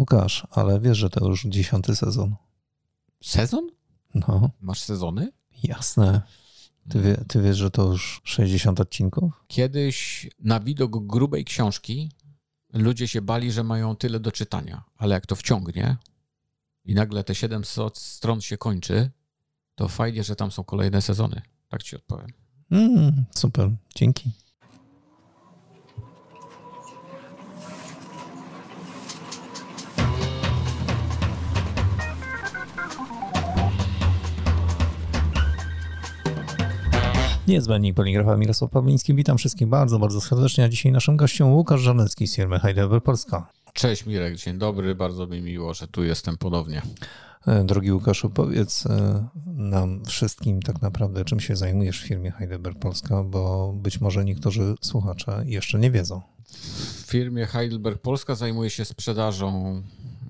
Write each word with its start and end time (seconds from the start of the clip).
Łukasz, 0.00 0.46
ale 0.50 0.80
wiesz, 0.80 0.98
że 0.98 1.10
to 1.10 1.28
już 1.28 1.44
dziesiąty 1.46 1.96
sezon. 1.96 2.36
Sezon? 3.22 3.70
No, 4.14 4.50
Masz 4.60 4.80
sezony? 4.80 5.32
jasne. 5.62 6.22
Ty, 6.88 7.00
wie, 7.00 7.24
ty 7.28 7.42
wiesz, 7.42 7.56
że 7.56 7.70
to 7.70 7.84
już 7.84 8.20
60 8.24 8.80
odcinków? 8.80 9.44
Kiedyś 9.46 10.28
na 10.38 10.60
widok 10.60 11.06
grubej 11.06 11.44
książki 11.44 12.12
ludzie 12.72 13.08
się 13.08 13.22
bali, 13.22 13.52
że 13.52 13.64
mają 13.64 13.96
tyle 13.96 14.20
do 14.20 14.32
czytania, 14.32 14.84
ale 14.96 15.14
jak 15.14 15.26
to 15.26 15.36
wciągnie 15.36 15.96
i 16.84 16.94
nagle 16.94 17.24
te 17.24 17.34
700 17.34 17.98
stron 17.98 18.40
się 18.40 18.58
kończy, 18.58 19.10
to 19.74 19.88
fajnie, 19.88 20.24
że 20.24 20.36
tam 20.36 20.50
są 20.50 20.64
kolejne 20.64 21.02
sezony. 21.02 21.42
Tak 21.68 21.82
ci 21.82 21.96
odpowiem. 21.96 22.28
Mm, 22.70 23.24
super, 23.34 23.70
dzięki. 23.94 24.30
Niezbędnik 37.50 37.94
poligrafa 37.94 38.36
Mirosław 38.36 38.70
Pawliński. 38.70 39.14
Witam 39.14 39.38
wszystkich 39.38 39.68
bardzo, 39.68 39.98
bardzo 39.98 40.20
serdecznie. 40.20 40.64
A 40.64 40.68
dzisiaj 40.68 40.92
naszym 40.92 41.16
gościem 41.16 41.52
Łukasz 41.52 41.80
Żanecki 41.80 42.26
z 42.26 42.36
firmy 42.36 42.58
Heidelberg 42.58 43.04
Polska. 43.04 43.46
Cześć 43.72 44.06
Mirek, 44.06 44.36
dzień 44.36 44.58
dobry, 44.58 44.94
bardzo 44.94 45.26
mi 45.26 45.42
miło, 45.42 45.74
że 45.74 45.88
tu 45.88 46.04
jestem 46.04 46.36
ponownie. 46.36 46.82
E, 47.46 47.64
Drogi 47.64 47.92
Łukaszu, 47.92 48.30
powiedz 48.30 48.86
e, 48.86 49.28
nam 49.46 50.04
wszystkim 50.04 50.62
tak 50.62 50.82
naprawdę, 50.82 51.24
czym 51.24 51.40
się 51.40 51.56
zajmujesz 51.56 52.00
w 52.02 52.06
firmie 52.06 52.30
Heidelberg 52.30 52.78
Polska, 52.78 53.22
bo 53.22 53.72
być 53.72 54.00
może 54.00 54.24
niektórzy 54.24 54.74
słuchacze 54.80 55.42
jeszcze 55.46 55.78
nie 55.78 55.90
wiedzą. 55.90 56.20
W 57.04 57.10
firmie 57.10 57.46
Heidelberg 57.46 58.02
Polska 58.02 58.34
zajmuję 58.34 58.70
się 58.70 58.84
sprzedażą 58.84 59.82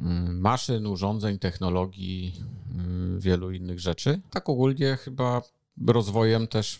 mm, 0.02 0.40
maszyn, 0.40 0.86
urządzeń, 0.86 1.38
technologii, 1.38 2.34
mm, 2.74 3.20
wielu 3.20 3.50
innych 3.50 3.80
rzeczy. 3.80 4.20
Tak 4.30 4.48
ogólnie 4.48 4.96
chyba 4.96 5.42
rozwojem 5.86 6.48
też 6.48 6.78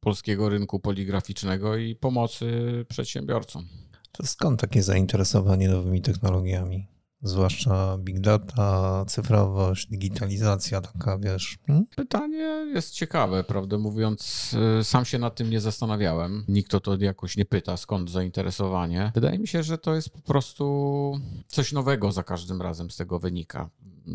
polskiego 0.00 0.48
rynku 0.48 0.80
poligraficznego 0.80 1.76
i 1.76 1.94
pomocy 1.94 2.46
przedsiębiorcom. 2.88 3.68
To 4.12 4.26
skąd 4.26 4.60
takie 4.60 4.82
zainteresowanie 4.82 5.68
nowymi 5.68 6.02
technologiami? 6.02 6.86
Zwłaszcza 7.22 7.98
big 7.98 8.20
data, 8.20 9.04
cyfrowość, 9.08 9.86
digitalizacja, 9.86 10.80
taka 10.80 11.18
wiesz. 11.18 11.58
Hmm? 11.66 11.86
Pytanie 11.96 12.66
jest 12.74 12.94
ciekawe, 12.94 13.44
prawdę 13.44 13.78
mówiąc, 13.78 14.50
y, 14.80 14.84
sam 14.84 15.04
się 15.04 15.18
nad 15.18 15.34
tym 15.34 15.50
nie 15.50 15.60
zastanawiałem. 15.60 16.44
Nikt 16.48 16.74
o 16.74 16.80
to 16.80 16.96
jakoś 17.00 17.36
nie 17.36 17.44
pyta, 17.44 17.76
skąd 17.76 18.10
zainteresowanie. 18.10 19.12
Wydaje 19.14 19.38
mi 19.38 19.48
się, 19.48 19.62
że 19.62 19.78
to 19.78 19.94
jest 19.94 20.10
po 20.10 20.20
prostu 20.20 21.20
coś 21.48 21.72
nowego 21.72 22.12
za 22.12 22.22
każdym 22.22 22.62
razem 22.62 22.90
z 22.90 22.96
tego 22.96 23.18
wynika, 23.18 23.70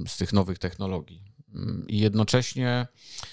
z 0.08 0.18
tych 0.18 0.34
nowych 0.34 0.60
technologii. 0.60 1.31
I 1.88 2.00
jednocześnie 2.00 2.88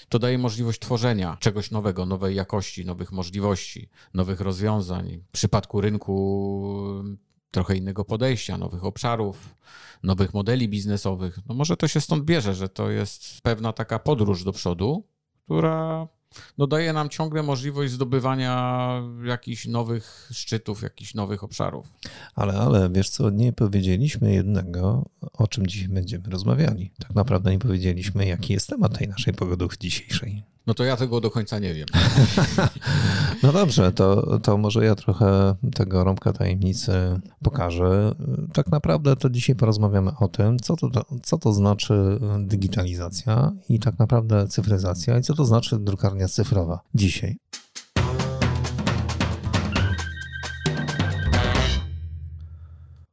to 0.09 0.19
daje 0.19 0.37
możliwość 0.37 0.79
tworzenia 0.79 1.37
czegoś 1.39 1.71
nowego, 1.71 2.05
nowej 2.05 2.35
jakości, 2.35 2.85
nowych 2.85 3.11
możliwości, 3.11 3.89
nowych 4.13 4.41
rozwiązań. 4.41 5.23
W 5.27 5.31
przypadku 5.31 5.81
rynku 5.81 7.03
trochę 7.51 7.75
innego 7.75 8.05
podejścia, 8.05 8.57
nowych 8.57 8.85
obszarów, 8.85 9.55
nowych 10.03 10.33
modeli 10.33 10.69
biznesowych. 10.69 11.39
No 11.47 11.55
może 11.55 11.77
to 11.77 11.87
się 11.87 12.01
stąd 12.01 12.23
bierze, 12.23 12.53
że 12.53 12.69
to 12.69 12.89
jest 12.89 13.41
pewna 13.41 13.73
taka 13.73 13.99
podróż 13.99 14.43
do 14.43 14.51
przodu, 14.51 15.07
która 15.45 16.07
no 16.57 16.67
daje 16.67 16.93
nam 16.93 17.09
ciągle 17.09 17.43
możliwość 17.43 17.93
zdobywania 17.93 18.91
jakichś 19.23 19.67
nowych 19.67 20.29
szczytów, 20.33 20.81
jakichś 20.81 21.13
nowych 21.13 21.43
obszarów. 21.43 21.93
Ale, 22.35 22.53
ale 22.53 22.89
wiesz 22.89 23.09
co, 23.09 23.29
nie 23.29 23.53
powiedzieliśmy 23.53 24.33
jednego, 24.33 25.09
o 25.33 25.47
czym 25.47 25.67
dzisiaj 25.67 25.89
będziemy 25.89 26.29
rozmawiali. 26.29 26.91
Tak 26.99 27.15
naprawdę 27.15 27.51
nie 27.51 27.59
powiedzieliśmy, 27.59 28.25
jaki 28.25 28.53
jest 28.53 28.67
temat 28.67 28.97
tej 28.97 29.07
naszej 29.07 29.33
pogodówki 29.33 29.89
dzisiejszej. 29.89 30.43
No 30.67 30.73
to 30.73 30.83
ja 30.83 30.97
tego 30.97 31.21
do 31.21 31.31
końca 31.31 31.59
nie 31.59 31.73
wiem. 31.73 31.87
No 33.43 33.51
dobrze, 33.51 33.91
to, 33.91 34.39
to 34.39 34.57
może 34.57 34.85
ja 34.85 34.95
trochę 34.95 35.55
tego 35.75 36.03
rąbka 36.03 36.33
tajemnicy 36.33 36.91
pokażę. 37.43 38.15
Tak 38.53 38.67
naprawdę 38.67 39.15
to 39.15 39.29
dzisiaj 39.29 39.55
porozmawiamy 39.55 40.11
o 40.19 40.27
tym, 40.27 40.59
co 40.59 40.75
to, 40.75 40.89
co 41.23 41.37
to 41.37 41.53
znaczy 41.53 42.19
digitalizacja 42.39 43.51
i 43.69 43.79
tak 43.79 43.99
naprawdę 43.99 44.47
cyfryzacja 44.47 45.17
i 45.17 45.21
co 45.21 45.33
to 45.33 45.45
znaczy 45.45 45.79
drukarnia 45.79 46.27
cyfrowa 46.27 46.79
dzisiaj. 46.95 47.37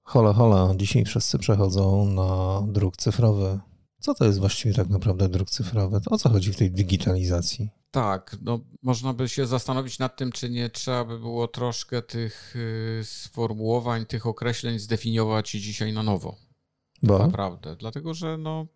Hola, 0.03 0.33
hola, 0.33 0.75
dzisiaj 0.77 1.05
wszyscy 1.05 1.39
przechodzą 1.39 2.07
na 2.07 2.63
druk 2.73 2.97
cyfrowy. 2.97 3.59
Co 4.07 4.15
to 4.15 4.25
jest 4.25 4.39
właściwie 4.39 4.75
tak 4.75 4.89
naprawdę 4.89 5.29
druk 5.29 5.51
cyfrowy? 5.51 6.01
O 6.07 6.19
co 6.19 6.29
chodzi 6.29 6.53
w 6.53 6.57
tej 6.57 6.71
digitalizacji? 6.71 7.69
Tak, 7.91 8.37
no 8.43 8.61
można 8.83 9.13
by 9.13 9.29
się 9.29 9.47
zastanowić 9.47 9.99
nad 9.99 10.17
tym, 10.17 10.33
czy 10.33 10.51
nie 10.51 10.71
trzeba 10.71 11.05
by 11.05 11.19
było 11.19 11.49
troszkę 11.49 12.03
tych 12.03 12.57
y, 12.57 13.01
sformułowań, 13.05 14.07
tych 14.07 14.27
określeń 14.27 14.79
zdefiniować 14.79 15.51
dzisiaj 15.51 15.93
na 15.93 16.03
nowo. 16.03 16.37
Bo? 17.03 17.19
Naprawdę, 17.19 17.77
dlatego 17.77 18.15
że 18.15 18.39
no, 18.39 18.67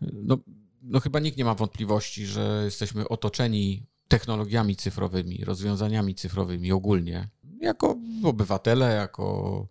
no, 0.00 0.38
no 0.82 1.00
chyba 1.00 1.20
nikt 1.20 1.38
nie 1.38 1.44
ma 1.44 1.54
wątpliwości, 1.54 2.26
że 2.26 2.62
jesteśmy 2.64 3.08
otoczeni 3.08 3.86
technologiami 4.08 4.76
cyfrowymi, 4.76 5.44
rozwiązaniami 5.44 6.14
cyfrowymi 6.14 6.72
ogólnie. 6.72 7.28
Jako 7.60 7.96
obywatele, 8.24 8.94
jako 8.94 9.66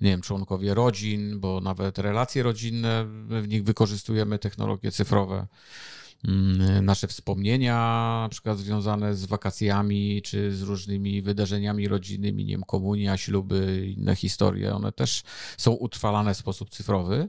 nie 0.00 0.10
wiem, 0.10 0.20
członkowie 0.20 0.74
rodzin, 0.74 1.40
bo 1.40 1.60
nawet 1.60 1.98
relacje 1.98 2.42
rodzinne, 2.42 3.04
w 3.28 3.48
nich 3.48 3.64
wykorzystujemy 3.64 4.38
technologie 4.38 4.92
cyfrowe. 4.92 5.46
Mm, 6.28 6.84
Nasze 6.84 7.06
wspomnienia, 7.06 7.74
na 8.22 8.28
przykład 8.30 8.58
związane 8.58 9.14
z 9.14 9.24
wakacjami 9.24 10.22
czy 10.22 10.56
z 10.56 10.62
różnymi 10.62 11.22
wydarzeniami 11.22 11.88
rodzinnymi, 11.88 12.44
nie 12.44 12.52
wiem, 12.54 12.62
komunia, 12.62 13.16
śluby, 13.16 13.92
inne 13.96 14.16
historie, 14.16 14.74
one 14.74 14.92
też 14.92 15.22
są 15.56 15.70
utrwalane 15.72 16.34
w 16.34 16.36
sposób 16.36 16.70
cyfrowy. 16.70 17.28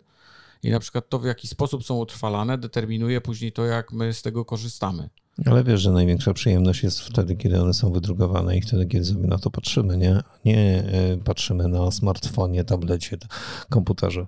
I 0.63 0.69
na 0.69 0.79
przykład 0.79 1.09
to, 1.09 1.19
w 1.19 1.25
jaki 1.25 1.47
sposób 1.47 1.85
są 1.85 1.97
utrwalane, 1.97 2.57
determinuje 2.57 3.21
później 3.21 3.51
to, 3.51 3.65
jak 3.65 3.91
my 3.91 4.13
z 4.13 4.21
tego 4.21 4.45
korzystamy. 4.45 5.09
Ale 5.45 5.63
wiesz, 5.63 5.81
że 5.81 5.91
największa 5.91 6.33
przyjemność 6.33 6.83
jest 6.83 6.99
wtedy, 6.99 7.35
kiedy 7.35 7.61
one 7.61 7.73
są 7.73 7.91
wydrukowane 7.91 8.57
i 8.57 8.61
wtedy, 8.61 8.85
kiedy 8.85 9.05
sobie 9.05 9.27
na 9.27 9.37
to 9.37 9.49
patrzymy, 9.49 9.97
nie? 9.97 10.19
Nie 10.45 10.57
e, 10.57 11.17
patrzymy 11.17 11.67
na 11.67 11.91
smartfonie, 11.91 12.63
tablecie, 12.63 13.17
komputerze. 13.69 14.25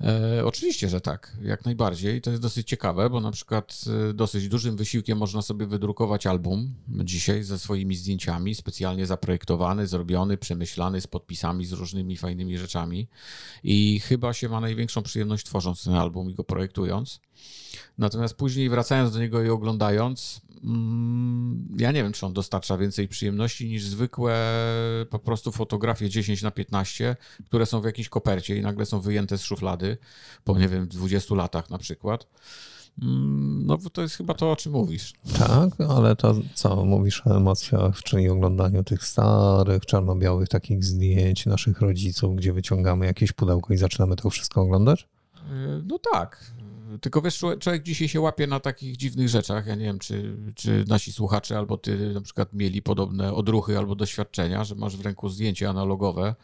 E, 0.00 0.44
oczywiście, 0.44 0.88
że 0.88 1.00
tak, 1.00 1.36
jak 1.42 1.64
najbardziej. 1.64 2.20
To 2.20 2.30
jest 2.30 2.42
dosyć 2.42 2.68
ciekawe, 2.68 3.10
bo 3.10 3.20
na 3.20 3.30
przykład 3.30 3.84
e, 4.10 4.14
dosyć 4.14 4.48
dużym 4.48 4.76
wysiłkiem 4.76 5.18
można 5.18 5.42
sobie 5.42 5.66
wydrukować 5.66 6.26
album 6.26 6.74
dzisiaj 6.88 7.42
ze 7.42 7.58
swoimi 7.58 7.96
zdjęciami, 7.96 8.54
specjalnie 8.54 9.06
zaprojektowany, 9.06 9.86
zrobiony, 9.86 10.36
przemyślany, 10.36 11.00
z 11.00 11.06
podpisami, 11.06 11.66
z 11.66 11.72
różnymi 11.72 12.16
fajnymi 12.16 12.58
rzeczami. 12.58 13.08
I 13.64 14.00
chyba 14.00 14.32
się 14.32 14.48
ma 14.48 14.60
największą 14.60 15.02
przyjemność 15.02 15.46
tworząc 15.46 15.84
ten 15.84 15.94
album 15.94 16.30
i 16.30 16.34
go 16.34 16.44
projektując. 16.44 17.20
Natomiast 17.98 18.34
później 18.34 18.68
wracając 18.68 19.12
do 19.12 19.18
niego 19.18 19.42
i 19.42 19.48
oglądając, 19.48 20.40
mm, 20.64 21.68
ja 21.78 21.92
nie 21.92 22.02
wiem, 22.02 22.12
czy 22.12 22.26
on 22.26 22.32
dostarcza 22.32 22.78
więcej 22.78 23.08
przyjemności 23.08 23.68
niż 23.68 23.84
zwykłe 23.84 24.36
po 25.10 25.18
prostu 25.18 25.52
fotografie 25.52 26.10
10 26.10 26.42
na 26.42 26.50
15, 26.50 27.16
które 27.46 27.66
są 27.66 27.80
w 27.80 27.84
jakiejś 27.84 28.08
kopercie 28.08 28.56
i 28.56 28.62
nagle 28.62 28.86
są 28.86 29.00
wyjęte 29.00 29.38
z 29.38 29.42
szuflady 29.42 29.96
po, 30.44 30.58
nie 30.58 30.68
wiem, 30.68 30.88
20 30.88 31.34
latach 31.34 31.70
na 31.70 31.78
przykład. 31.78 32.26
Mm, 33.02 33.66
No 33.66 33.78
to 33.92 34.02
jest 34.02 34.16
chyba 34.16 34.34
to, 34.34 34.52
o 34.52 34.56
czym 34.56 34.72
mówisz. 34.72 35.12
Tak, 35.38 35.90
ale 35.90 36.16
to 36.16 36.34
co 36.54 36.84
mówisz 36.84 37.26
o 37.26 37.36
emocjach, 37.36 38.02
czyli 38.02 38.28
oglądaniu 38.28 38.84
tych 38.84 39.04
starych, 39.04 39.86
czarno-białych 39.86 40.48
takich 40.48 40.84
zdjęć 40.84 41.46
naszych 41.46 41.80
rodziców, 41.80 42.36
gdzie 42.36 42.52
wyciągamy 42.52 43.06
jakieś 43.06 43.32
pudełko 43.32 43.74
i 43.74 43.76
zaczynamy 43.76 44.16
to 44.16 44.30
wszystko 44.30 44.60
oglądać? 44.60 45.08
No 45.84 45.98
tak. 46.12 46.54
Tylko 47.00 47.22
wiesz, 47.22 47.38
człowiek- 47.38 47.82
dzisiaj 47.82 48.08
się 48.08 48.20
łapie 48.20 48.46
na 48.46 48.60
takich 48.60 48.96
dziwnych 48.96 49.28
rzeczach. 49.28 49.66
Ja 49.66 49.74
nie 49.74 49.84
wiem, 49.84 49.98
czy, 49.98 50.36
czy 50.54 50.84
nasi 50.88 51.12
słuchacze 51.12 51.58
albo 51.58 51.76
ty 51.78 52.14
na 52.14 52.20
przykład 52.20 52.52
mieli 52.52 52.82
podobne 52.82 53.34
odruchy 53.34 53.78
albo 53.78 53.94
doświadczenia, 53.94 54.64
że 54.64 54.74
masz 54.74 54.96
w 54.96 55.00
ręku 55.00 55.28
zdjęcie 55.28 55.68
analogowe, 55.68 56.34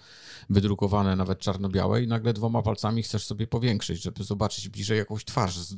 wydrukowane 0.50 1.16
nawet 1.16 1.38
czarno-białe 1.38 2.02
i 2.02 2.06
nagle 2.08 2.32
dwoma 2.32 2.62
palcami 2.62 3.02
chcesz 3.02 3.26
sobie 3.26 3.46
powiększyć, 3.46 4.02
żeby 4.02 4.25
zobaczyć 4.25 4.69
bliżej 4.69 4.98
jakąś 4.98 5.25
twarz 5.25 5.58
z, 5.58 5.76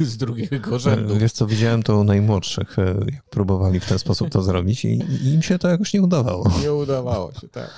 z 0.00 0.16
drugiego 0.16 0.78
rzędu. 0.78 1.16
Wiesz 1.18 1.32
co, 1.32 1.46
widziałem 1.46 1.82
to 1.82 1.98
u 1.98 2.04
najmłodszych, 2.04 2.78
e, 2.78 2.94
jak 3.12 3.24
próbowali 3.30 3.80
w 3.80 3.86
ten 3.86 3.98
sposób 3.98 4.28
to 4.28 4.42
zrobić 4.42 4.84
i, 4.84 4.88
i 4.88 5.34
im 5.34 5.42
się 5.42 5.58
to 5.58 5.68
jakoś 5.68 5.94
nie 5.94 6.02
udawało. 6.02 6.50
Nie 6.62 6.74
udawało 6.74 7.32
się, 7.32 7.48
tak. 7.48 7.70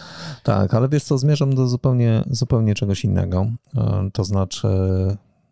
Tak, 0.42 0.74
ale 0.74 0.88
wiesz 0.88 1.02
co, 1.04 1.18
zmierzam 1.18 1.54
do 1.54 1.68
zupełnie, 1.68 2.24
zupełnie 2.30 2.74
czegoś 2.74 3.04
innego, 3.04 3.46
e, 3.76 4.10
to 4.12 4.24
znaczy 4.24 4.68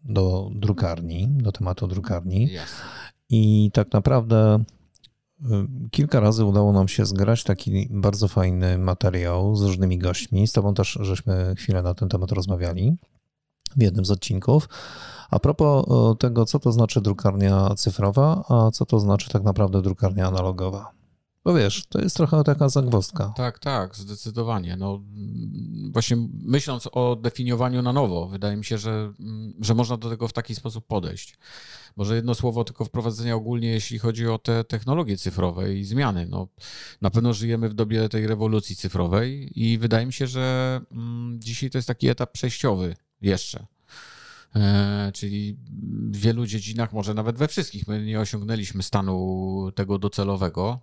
do 0.08 0.50
drukarni, 0.54 1.28
do 1.30 1.52
tematu 1.52 1.86
drukarni. 1.86 2.48
I 3.30 3.70
tak 3.74 3.92
naprawdę 3.92 4.64
y, 5.40 5.44
kilka 5.90 6.20
razy 6.20 6.44
udało 6.44 6.72
nam 6.72 6.88
się 6.88 7.06
zgrać 7.06 7.44
taki 7.44 7.88
bardzo 7.90 8.28
fajny 8.28 8.78
materiał 8.78 9.56
z 9.56 9.62
różnymi 9.62 9.98
gośćmi. 9.98 10.46
Z 10.46 10.52
tobą 10.52 10.74
też 10.74 10.98
żeśmy 11.00 11.54
chwilę 11.56 11.82
na 11.82 11.94
ten 11.94 12.08
temat 12.08 12.32
rozmawiali. 12.32 12.96
w 13.76 13.82
jednym 13.82 14.04
z 14.04 14.10
odcinków. 14.10 14.68
A 15.30 15.38
propos 15.38 15.84
e, 15.88 16.16
tego, 16.16 16.44
co 16.44 16.58
to 16.58 16.72
znaczy 16.72 17.00
drukarnia 17.00 17.74
cyfrowa, 17.76 18.44
a 18.48 18.70
co 18.70 18.86
to 18.86 19.00
znaczy 19.00 19.30
tak 19.30 19.42
naprawdę 19.42 19.82
drukarnia 19.82 20.26
analogowa. 20.26 20.97
Bo 21.48 21.54
wiesz, 21.54 21.86
to 21.88 22.00
jest 22.00 22.16
trochę 22.16 22.44
taka 22.44 22.68
zagwozdka. 22.68 23.32
Tak, 23.36 23.58
tak, 23.58 23.96
zdecydowanie. 23.96 24.76
No, 24.76 25.02
właśnie 25.92 26.16
myśląc 26.42 26.88
o 26.92 27.16
definiowaniu 27.16 27.82
na 27.82 27.92
nowo, 27.92 28.28
wydaje 28.28 28.56
mi 28.56 28.64
się, 28.64 28.78
że, 28.78 29.12
że 29.60 29.74
można 29.74 29.96
do 29.96 30.10
tego 30.10 30.28
w 30.28 30.32
taki 30.32 30.54
sposób 30.54 30.86
podejść. 30.86 31.38
Może 31.96 32.16
jedno 32.16 32.34
słowo 32.34 32.64
tylko 32.64 32.84
wprowadzenia 32.84 33.34
ogólnie, 33.34 33.68
jeśli 33.68 33.98
chodzi 33.98 34.26
o 34.26 34.38
te 34.38 34.64
technologie 34.64 35.16
cyfrowe 35.16 35.74
i 35.74 35.84
zmiany. 35.84 36.26
No, 36.26 36.48
na 37.00 37.10
pewno 37.10 37.32
żyjemy 37.34 37.68
w 37.68 37.74
dobie 37.74 38.08
tej 38.08 38.26
rewolucji 38.26 38.76
cyfrowej 38.76 39.60
i 39.62 39.78
wydaje 39.78 40.06
mi 40.06 40.12
się, 40.12 40.26
że 40.26 40.80
mm, 40.92 41.40
dzisiaj 41.40 41.70
to 41.70 41.78
jest 41.78 41.88
taki 41.88 42.08
etap 42.08 42.32
przejściowy 42.32 42.96
jeszcze. 43.20 43.66
E, 44.56 45.10
czyli 45.14 45.56
w 46.10 46.16
wielu 46.16 46.46
dziedzinach, 46.46 46.92
może 46.92 47.14
nawet 47.14 47.36
we 47.36 47.48
wszystkich, 47.48 47.88
my 47.88 48.04
nie 48.04 48.20
osiągnęliśmy 48.20 48.82
stanu 48.82 49.72
tego 49.74 49.98
docelowego, 49.98 50.80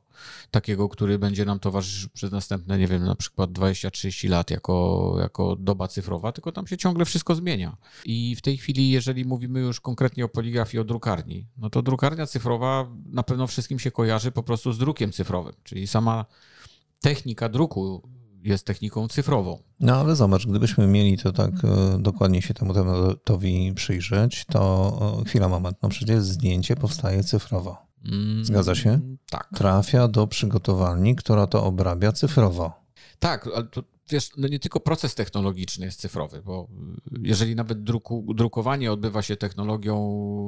takiego, 0.52 0.90
który 0.90 1.20
będzie 1.20 1.46
nam 1.46 1.60
towarzyszył 1.60 2.10
przez 2.14 2.32
następne, 2.32 2.78
nie 2.78 2.88
wiem, 2.88 3.04
na 3.04 3.16
przykład 3.16 3.50
20-30 3.50 4.30
lat 4.30 4.52
jako, 4.52 5.16
jako 5.20 5.56
doba 5.56 5.88
cyfrowa, 5.88 6.32
tylko 6.32 6.52
tam 6.52 6.68
się 6.68 6.78
ciągle 6.78 7.06
wszystko 7.06 7.36
zmienia. 7.36 7.78
I 8.06 8.36
w 8.36 8.42
tej 8.42 8.58
chwili, 8.58 8.90
jeżeli 8.90 9.26
mówimy 9.26 9.60
już 9.60 9.80
konkretnie 9.80 10.26
o 10.26 10.30
poligrafii, 10.30 10.82
o 10.82 10.84
drukarni, 10.84 11.48
no 11.58 11.70
to 11.70 11.82
drukarnia 11.82 12.26
cyfrowa 12.26 12.88
na 13.06 13.24
pewno 13.24 13.48
wszystkim 13.48 13.80
się 13.80 13.92
kojarzy 13.92 14.32
po 14.32 14.44
prostu 14.44 14.74
z 14.74 14.78
drukiem 14.78 15.12
cyfrowym, 15.12 15.54
czyli 15.64 15.88
sama 15.88 16.26
technika 17.02 17.50
druku 17.50 18.10
jest 18.46 18.66
techniką 18.66 19.08
cyfrową. 19.08 19.60
No 19.80 19.96
ale 19.96 20.16
zobacz, 20.16 20.48
gdybyśmy 20.48 20.88
mieli 20.88 21.18
to 21.18 21.32
tak 21.32 21.52
e, 21.52 21.98
dokładnie 22.00 22.42
się 22.42 22.54
temu 22.54 22.74
tematowi 22.74 23.74
przyjrzeć, 23.74 24.46
to 24.46 25.24
chwila, 25.28 25.50
moment, 25.50 25.78
no 25.82 25.90
przecież 25.90 26.24
zdjęcie 26.24 26.76
powstaje 26.76 27.24
cyfrowo. 27.24 27.78
Mm, 28.06 28.46
Zgadza 28.46 28.76
się? 28.76 29.00
Tak. 29.30 29.50
Trafia 29.56 30.08
do 30.08 30.28
przygotowalni, 30.28 31.16
która 31.16 31.48
to 31.48 31.64
obrabia 31.64 32.12
cyfrowo. 32.12 32.74
Tak, 33.20 33.50
ale 33.56 33.64
to 33.64 33.84
wiesz, 34.10 34.30
no 34.38 34.48
nie 34.48 34.60
tylko 34.60 34.80
proces 34.80 35.16
technologiczny 35.16 35.86
jest 35.86 36.00
cyfrowy, 36.00 36.42
bo 36.42 36.68
jeżeli 37.22 37.56
nawet 37.56 37.84
druku, 37.84 38.34
drukowanie 38.34 38.92
odbywa 38.92 39.22
się 39.22 39.38
technologią, 39.38 39.96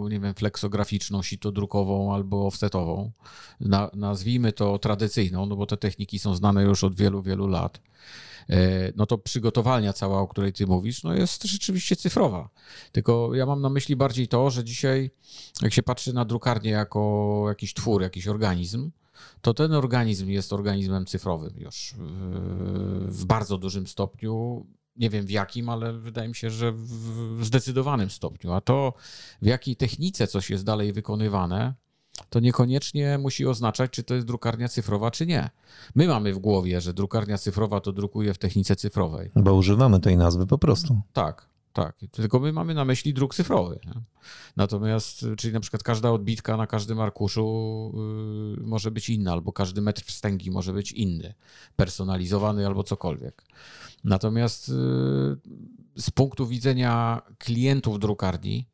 nie 0.09 0.19
wiem, 0.19 0.33
fleksograficzną, 0.33 1.21
sitodrukową 1.23 2.13
albo 2.13 2.47
offsetową, 2.47 3.11
na, 3.59 3.91
nazwijmy 3.93 4.53
to 4.53 4.79
tradycyjną, 4.79 5.45
no 5.45 5.55
bo 5.55 5.65
te 5.65 5.77
techniki 5.77 6.19
są 6.19 6.35
znane 6.35 6.63
już 6.63 6.83
od 6.83 6.95
wielu, 6.95 7.21
wielu 7.21 7.47
lat, 7.47 7.81
e, 8.49 8.91
no 8.95 9.05
to 9.05 9.17
przygotowalnia 9.17 9.93
cała, 9.93 10.21
o 10.21 10.27
której 10.27 10.53
ty 10.53 10.67
mówisz, 10.67 11.03
no 11.03 11.13
jest 11.13 11.43
rzeczywiście 11.43 11.95
cyfrowa. 11.95 12.49
Tylko 12.91 13.35
ja 13.35 13.45
mam 13.45 13.61
na 13.61 13.69
myśli 13.69 13.95
bardziej 13.95 14.27
to, 14.27 14.49
że 14.49 14.63
dzisiaj, 14.63 15.11
jak 15.61 15.73
się 15.73 15.83
patrzy 15.83 16.13
na 16.13 16.25
drukarnię 16.25 16.71
jako 16.71 17.45
jakiś 17.47 17.73
twór, 17.73 18.01
jakiś 18.01 18.27
organizm, 18.27 18.91
to 19.41 19.53
ten 19.53 19.73
organizm 19.73 20.29
jest 20.29 20.53
organizmem 20.53 21.05
cyfrowym 21.05 21.53
już 21.57 21.95
w 23.07 23.25
bardzo 23.25 23.57
dużym 23.57 23.87
stopniu. 23.87 24.65
Nie 24.95 25.09
wiem 25.09 25.25
w 25.25 25.31
jakim, 25.31 25.69
ale 25.69 25.93
wydaje 25.93 26.27
mi 26.27 26.35
się, 26.35 26.49
że 26.49 26.71
w 26.71 27.39
zdecydowanym 27.45 28.09
stopniu. 28.09 28.53
A 28.53 28.61
to, 28.61 28.93
w 29.41 29.45
jakiej 29.45 29.75
technice 29.75 30.27
coś 30.27 30.49
jest 30.49 30.63
dalej 30.63 30.93
wykonywane, 30.93 31.73
to 32.29 32.39
niekoniecznie 32.39 33.17
musi 33.17 33.45
oznaczać, 33.45 33.91
czy 33.91 34.03
to 34.03 34.15
jest 34.15 34.27
drukarnia 34.27 34.67
cyfrowa, 34.67 35.11
czy 35.11 35.25
nie. 35.25 35.49
My 35.95 36.07
mamy 36.07 36.33
w 36.33 36.39
głowie, 36.39 36.81
że 36.81 36.93
drukarnia 36.93 37.37
cyfrowa 37.37 37.81
to 37.81 37.91
drukuje 37.91 38.33
w 38.33 38.37
technice 38.37 38.75
cyfrowej. 38.75 39.31
Bo 39.35 39.53
używamy 39.53 39.99
tej 39.99 40.17
nazwy 40.17 40.47
po 40.47 40.57
prostu. 40.57 41.01
Tak. 41.13 41.49
Tak, 41.77 41.97
tylko 42.11 42.39
my 42.39 42.53
mamy 42.53 42.73
na 42.73 42.85
myśli 42.85 43.13
druk 43.13 43.35
cyfrowy. 43.35 43.79
Nie? 43.85 43.93
Natomiast, 44.55 45.25
czyli 45.37 45.53
na 45.53 45.59
przykład 45.59 45.83
każda 45.83 46.11
odbitka 46.11 46.57
na 46.57 46.67
każdym 46.67 46.99
arkuszu 46.99 47.91
yy, 48.57 48.63
może 48.67 48.91
być 48.91 49.09
inna, 49.09 49.31
albo 49.31 49.53
każdy 49.53 49.81
metr 49.81 50.03
wstęgi 50.03 50.51
może 50.51 50.73
być 50.73 50.91
inny, 50.91 51.33
personalizowany 51.75 52.67
albo 52.67 52.83
cokolwiek. 52.83 53.43
Natomiast 54.03 54.69
yy, 54.69 54.75
z 55.97 56.11
punktu 56.11 56.47
widzenia 56.47 57.21
klientów 57.37 57.99
drukarni, 57.99 58.67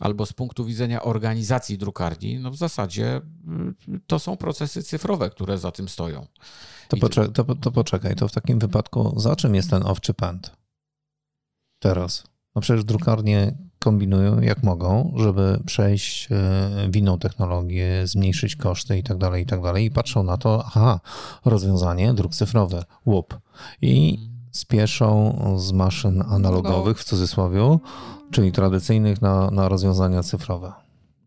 albo 0.00 0.26
z 0.26 0.32
punktu 0.32 0.64
widzenia 0.64 1.02
organizacji 1.02 1.78
drukarni, 1.78 2.38
no 2.38 2.50
w 2.50 2.56
zasadzie 2.56 3.20
yy, 3.88 4.00
to 4.06 4.18
są 4.18 4.36
procesy 4.36 4.82
cyfrowe, 4.82 5.30
które 5.30 5.58
za 5.58 5.72
tym 5.72 5.88
stoją. 5.88 6.26
To, 6.88 6.96
poczekaj, 6.96 7.32
to, 7.32 7.54
to 7.54 7.72
poczekaj, 7.72 8.16
to 8.16 8.28
w 8.28 8.32
takim 8.32 8.58
wypadku 8.58 9.20
za 9.20 9.36
czym 9.36 9.54
jest 9.54 9.70
ten 9.70 9.86
owczy 9.86 10.14
pęd 10.14 10.56
teraz? 11.78 12.33
No 12.54 12.62
przecież 12.62 12.84
drukarnie 12.84 13.54
kombinują 13.78 14.40
jak 14.40 14.62
mogą, 14.62 15.14
żeby 15.16 15.60
przejść 15.66 16.28
e, 16.30 16.88
w 16.90 16.96
inną 16.96 17.18
technologię, 17.18 18.06
zmniejszyć 18.06 18.56
koszty 18.56 18.98
i 18.98 19.02
tak 19.02 19.18
dalej, 19.18 19.42
i 19.42 19.46
tak 19.46 19.62
dalej. 19.62 19.84
I 19.84 19.90
patrzą 19.90 20.22
na 20.22 20.36
to, 20.36 20.64
aha, 20.66 21.00
rozwiązanie, 21.44 22.14
druk 22.14 22.34
cyfrowy, 22.34 22.84
łup. 23.06 23.38
I 23.82 24.18
spieszą 24.52 25.38
z 25.58 25.72
maszyn 25.72 26.22
analogowych, 26.28 26.98
w 26.98 27.04
cudzysłowie, 27.04 27.78
czyli 28.30 28.52
tradycyjnych, 28.52 29.22
na, 29.22 29.50
na 29.50 29.68
rozwiązania 29.68 30.22
cyfrowe. 30.22 30.72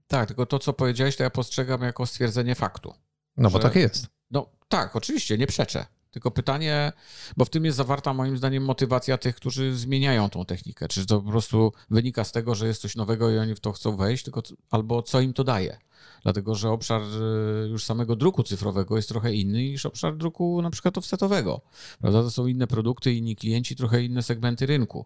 Tak, 0.08 0.28
tylko 0.28 0.46
to, 0.46 0.60
co 0.60 0.74
powiedziałeś, 0.74 1.16
to 1.16 1.24
ja 1.24 1.30
postrzegam 1.30 1.82
jako 1.82 2.06
stwierdzenie 2.06 2.56
faktu. 2.56 2.94
No 3.38 3.50
bo 3.50 3.60
tak 3.60 3.76
jest. 3.76 4.08
No 4.32 4.50
tak, 4.68 4.96
oczywiście, 4.96 5.38
nie 5.38 5.48
przeczę. 5.48 5.86
Tylko 6.18 6.32
pytanie, 6.32 6.92
bo 7.38 7.46
w 7.46 7.50
tym 7.50 7.66
jest 7.66 7.78
zawarta 7.78 8.14
moim 8.14 8.38
zdaniem 8.38 8.66
motywacja 8.66 9.18
tych, 9.18 9.36
którzy 9.36 9.76
zmieniają 9.76 10.30
tą 10.30 10.46
technikę. 10.46 10.88
Czy 10.88 11.06
to 11.06 11.22
po 11.22 11.32
prostu 11.32 11.72
wynika 11.90 12.24
z 12.24 12.32
tego, 12.32 12.56
że 12.56 12.68
jest 12.68 12.82
coś 12.82 12.96
nowego 12.96 13.32
i 13.32 13.38
oni 13.38 13.56
w 13.56 13.60
to 13.60 13.72
chcą 13.72 13.96
wejść, 13.96 14.24
tylko, 14.24 14.42
albo 14.72 15.02
co 15.02 15.22
im 15.22 15.34
to 15.34 15.44
daje. 15.44 15.78
Dlatego, 16.24 16.56
że 16.56 16.70
obszar 16.70 17.02
y, 17.02 17.68
już 17.70 17.84
samego 17.84 18.16
druku 18.16 18.44
cyfrowego 18.44 18.96
jest 18.96 19.10
trochę 19.10 19.34
inny 19.34 19.64
niż 19.64 19.86
obszar 19.86 20.18
druku 20.18 20.62
na 20.62 20.70
przykład 20.70 20.98
offsetowego. 20.98 21.62
Prawda? 22.02 22.24
To 22.24 22.32
są 22.32 22.48
inne 22.48 22.68
produkty, 22.68 23.14
inni 23.14 23.36
klienci, 23.36 23.76
trochę 23.76 24.04
inne 24.04 24.24
segmenty 24.24 24.66
rynku. 24.66 25.06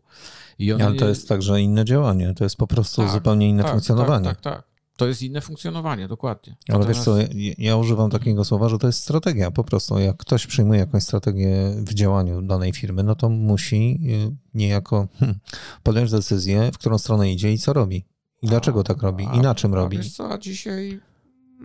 One... 0.76 0.86
Ale 0.86 0.96
to 0.96 1.08
jest 1.08 1.30
także 1.30 1.62
inne 1.62 1.86
działanie, 1.86 2.34
to 2.34 2.44
jest 2.44 2.56
po 2.56 2.68
prostu 2.68 3.02
tak, 3.02 3.12
zupełnie 3.12 3.50
inne 3.50 3.64
tak, 3.64 3.72
funkcjonowanie. 3.72 4.26
Tak, 4.26 4.42
tak, 4.42 4.56
tak 4.56 4.71
to 5.02 5.08
jest 5.08 5.22
inne 5.22 5.42
funkcjonowanie, 5.42 6.08
dokładnie. 6.08 6.56
Ale 6.70 6.80
Natomiast... 6.80 7.00
wiesz 7.00 7.06
co, 7.06 7.18
ja, 7.38 7.54
ja, 7.58 7.76
używam 7.76 8.10
takiego 8.10 8.46
słowa, 8.46 8.70
że 8.70 8.78
to 8.78 8.88
jest 8.88 9.00
strategia 9.00 9.52
po 9.52 9.64
prostu. 9.64 10.00
Jak 10.00 10.18
ktoś 10.18 10.48
przyjmuje 10.48 10.80
jakąś 10.80 11.04
strategię 11.04 11.76
w 11.78 11.94
działaniu 11.94 12.42
danej 12.42 12.74
firmy, 12.74 13.04
no 13.04 13.16
to 13.16 13.30
musi 13.30 14.00
y, 14.32 14.36
niejako 14.54 15.08
hmm, 15.20 15.40
podjąć 15.84 16.12
decyzję, 16.12 16.72
w 16.74 16.78
którą 16.78 16.98
stronę 16.98 17.32
idzie 17.32 17.54
i 17.54 17.58
co 17.58 17.74
robi. 17.74 18.06
I 18.42 18.48
dlaczego 18.48 18.84
tak 18.84 19.02
robi? 19.02 19.28
I 19.34 19.40
na 19.40 19.56
czym 19.56 19.74
robi? 19.74 19.98
Wiesz 19.98 20.14
co, 20.14 20.38
dzisiaj, 20.38 21.00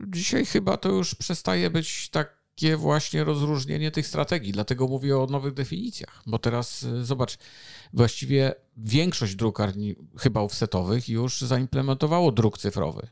dzisiaj 0.08 0.46
chyba 0.46 0.76
to 0.76 0.88
już 0.88 1.14
przestaje 1.14 1.70
być 1.70 2.08
takie 2.08 2.76
właśnie 2.76 3.24
rozróżnienie 3.24 3.90
tych 3.90 4.06
strategii. 4.06 4.52
Dlatego 4.52 4.88
mówię 4.88 5.18
o 5.18 5.26
nowych 5.26 5.54
definicjach. 5.54 6.22
Bo 6.26 6.38
teraz 6.38 6.82
y, 6.82 7.04
zobacz, 7.04 7.38
właściwie 7.92 8.54
większość 8.76 9.34
drukarni, 9.34 9.94
chyba 10.18 10.40
offsetowych, 10.40 11.08
już 11.08 11.40
zaimplementowało 11.40 12.32
druk 12.32 12.58
cyfrowy. 12.58 13.08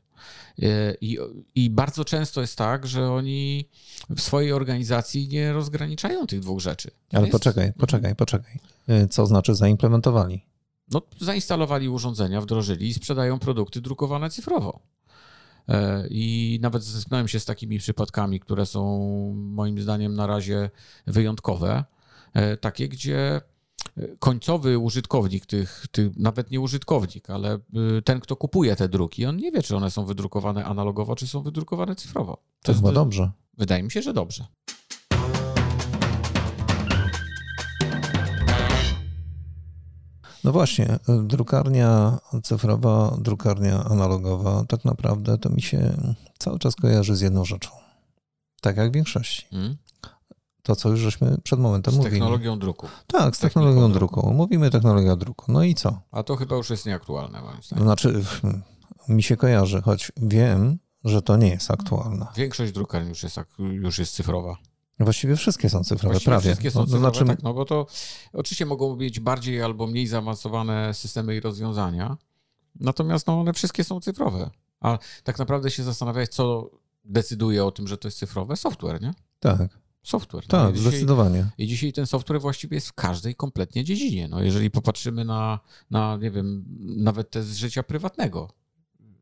E, 0.62 0.94
I, 1.00 1.18
I 1.54 1.70
bardzo 1.70 2.04
często 2.04 2.40
jest 2.40 2.58
tak, 2.58 2.86
że 2.86 3.12
oni 3.12 3.68
w 4.10 4.20
swojej 4.20 4.52
organizacji 4.52 5.28
nie 5.28 5.52
rozgraniczają 5.52 6.26
tych 6.26 6.40
dwóch 6.40 6.60
rzeczy. 6.60 6.90
Ale 7.12 7.20
jest... 7.20 7.32
poczekaj, 7.32 7.72
poczekaj, 7.72 8.16
poczekaj. 8.16 8.58
E, 8.88 9.08
co 9.08 9.26
znaczy 9.26 9.54
zaimplementowali? 9.54 10.44
No, 10.90 11.02
zainstalowali 11.20 11.88
urządzenia, 11.88 12.40
wdrożyli 12.40 12.88
i 12.88 12.94
sprzedają 12.94 13.38
produkty 13.38 13.80
drukowane 13.80 14.30
cyfrowo. 14.30 14.80
E, 15.68 16.06
I 16.10 16.58
nawet 16.62 16.82
zetknąłem 16.84 17.28
się 17.28 17.40
z 17.40 17.44
takimi 17.44 17.78
przypadkami, 17.78 18.40
które 18.40 18.66
są 18.66 18.98
moim 19.34 19.80
zdaniem 19.80 20.14
na 20.14 20.26
razie 20.26 20.70
wyjątkowe. 21.06 21.84
Takie, 22.60 22.88
gdzie 22.88 23.40
końcowy 24.18 24.78
użytkownik 24.78 25.46
tych, 25.46 25.86
tych, 25.90 26.16
nawet 26.16 26.50
nie 26.50 26.60
użytkownik, 26.60 27.30
ale 27.30 27.58
y, 27.98 28.02
ten, 28.02 28.20
kto 28.20 28.36
kupuje 28.36 28.76
te 28.76 28.88
druki, 28.88 29.26
on 29.26 29.36
nie 29.36 29.52
wie, 29.52 29.62
czy 29.62 29.76
one 29.76 29.90
są 29.90 30.04
wydrukowane 30.04 30.64
analogowo, 30.64 31.16
czy 31.16 31.26
są 31.26 31.42
wydrukowane 31.42 31.96
cyfrowo. 31.96 32.42
To, 32.62 32.72
jest 32.72 32.80
chyba 32.82 32.92
dobrze. 32.92 33.30
Wydaje 33.58 33.82
mi 33.82 33.90
się, 33.90 34.02
że 34.02 34.12
dobrze. 34.12 34.46
No 40.44 40.52
właśnie, 40.52 40.98
drukarnia 41.24 42.18
cyfrowa, 42.42 43.16
drukarnia 43.20 43.84
analogowa, 43.84 44.64
tak 44.68 44.84
naprawdę 44.84 45.38
to 45.38 45.50
mi 45.50 45.62
się 45.62 45.96
cały 46.38 46.58
czas 46.58 46.76
kojarzy 46.76 47.16
z 47.16 47.20
jedną 47.20 47.44
rzeczą. 47.44 47.70
Tak 48.60 48.76
jak 48.76 48.90
w 48.90 48.94
większości. 48.94 49.46
Hmm? 49.50 49.76
To, 50.64 50.76
co 50.76 50.88
już 50.88 51.00
żeśmy 51.00 51.38
przed 51.42 51.60
momentem 51.60 51.94
z 51.94 51.96
mówili. 51.96 52.10
Z 52.10 52.14
technologią 52.14 52.58
druku. 52.58 52.88
Tak, 53.06 53.36
z 53.36 53.38
technologią 53.38 53.92
druku. 53.92 54.14
druku. 54.14 54.32
Mówimy 54.32 54.70
technologia 54.70 55.16
druku. 55.16 55.52
No 55.52 55.62
i 55.62 55.74
co? 55.74 56.00
A 56.10 56.22
to 56.22 56.36
chyba 56.36 56.56
już 56.56 56.70
jest 56.70 56.86
nieaktualne, 56.86 57.42
moim 57.42 57.62
zdaniem. 57.62 57.84
Znaczy, 57.84 58.24
mi 59.08 59.22
się 59.22 59.36
kojarzy, 59.36 59.82
choć 59.82 60.12
wiem, 60.16 60.78
że 61.04 61.22
to 61.22 61.36
nie 61.36 61.48
jest 61.48 61.70
aktualne. 61.70 62.26
Większość 62.36 62.72
drukarni 62.72 63.08
już 63.08 63.22
jest, 63.22 63.38
już 63.58 63.98
jest 63.98 64.14
cyfrowa. 64.14 64.56
Właściwie 65.00 65.36
wszystkie 65.36 65.70
są 65.70 65.84
cyfrowe, 65.84 66.12
Właściwie 66.12 66.30
prawie. 66.30 66.42
wszystkie 66.42 66.70
są 66.70 66.80
No, 66.80 66.86
to 66.86 66.92
cyfrowe, 66.92 67.10
znaczy, 67.12 67.24
tak, 67.26 67.42
no 67.42 67.54
bo 67.54 67.64
to 67.64 67.86
oczywiście 68.32 68.66
mogą 68.66 68.96
mieć 68.96 69.20
bardziej 69.20 69.62
albo 69.62 69.86
mniej 69.86 70.06
zaawansowane 70.06 70.94
systemy 70.94 71.36
i 71.36 71.40
rozwiązania, 71.40 72.16
natomiast 72.80 73.26
no, 73.26 73.40
one 73.40 73.52
wszystkie 73.52 73.84
są 73.84 74.00
cyfrowe. 74.00 74.50
A 74.80 74.98
tak 75.24 75.38
naprawdę 75.38 75.70
się 75.70 75.82
zastanawiać, 75.82 76.30
co 76.30 76.70
decyduje 77.04 77.64
o 77.64 77.70
tym, 77.70 77.88
że 77.88 77.98
to 77.98 78.08
jest 78.08 78.18
cyfrowe? 78.18 78.56
Software, 78.56 79.02
nie? 79.02 79.14
tak, 79.40 79.78
Software. 80.04 80.44
no. 80.44 80.48
tak, 80.48 80.74
I 80.74 80.78
dzisiaj, 80.78 80.90
zdecydowanie. 80.90 81.46
I 81.58 81.66
dzisiaj 81.66 81.92
ten 81.92 82.06
software 82.06 82.40
właściwie 82.40 82.74
jest 82.74 82.88
w 82.88 82.92
każdej 82.92 83.34
kompletnie 83.34 83.84
dziedzinie. 83.84 84.28
No, 84.28 84.42
jeżeli 84.42 84.70
popatrzymy 84.70 85.24
na, 85.24 85.60
na, 85.90 86.16
nie 86.16 86.30
wiem, 86.30 86.64
nawet 86.80 87.30
te 87.30 87.42
z 87.42 87.56
życia 87.56 87.82
prywatnego, 87.82 88.48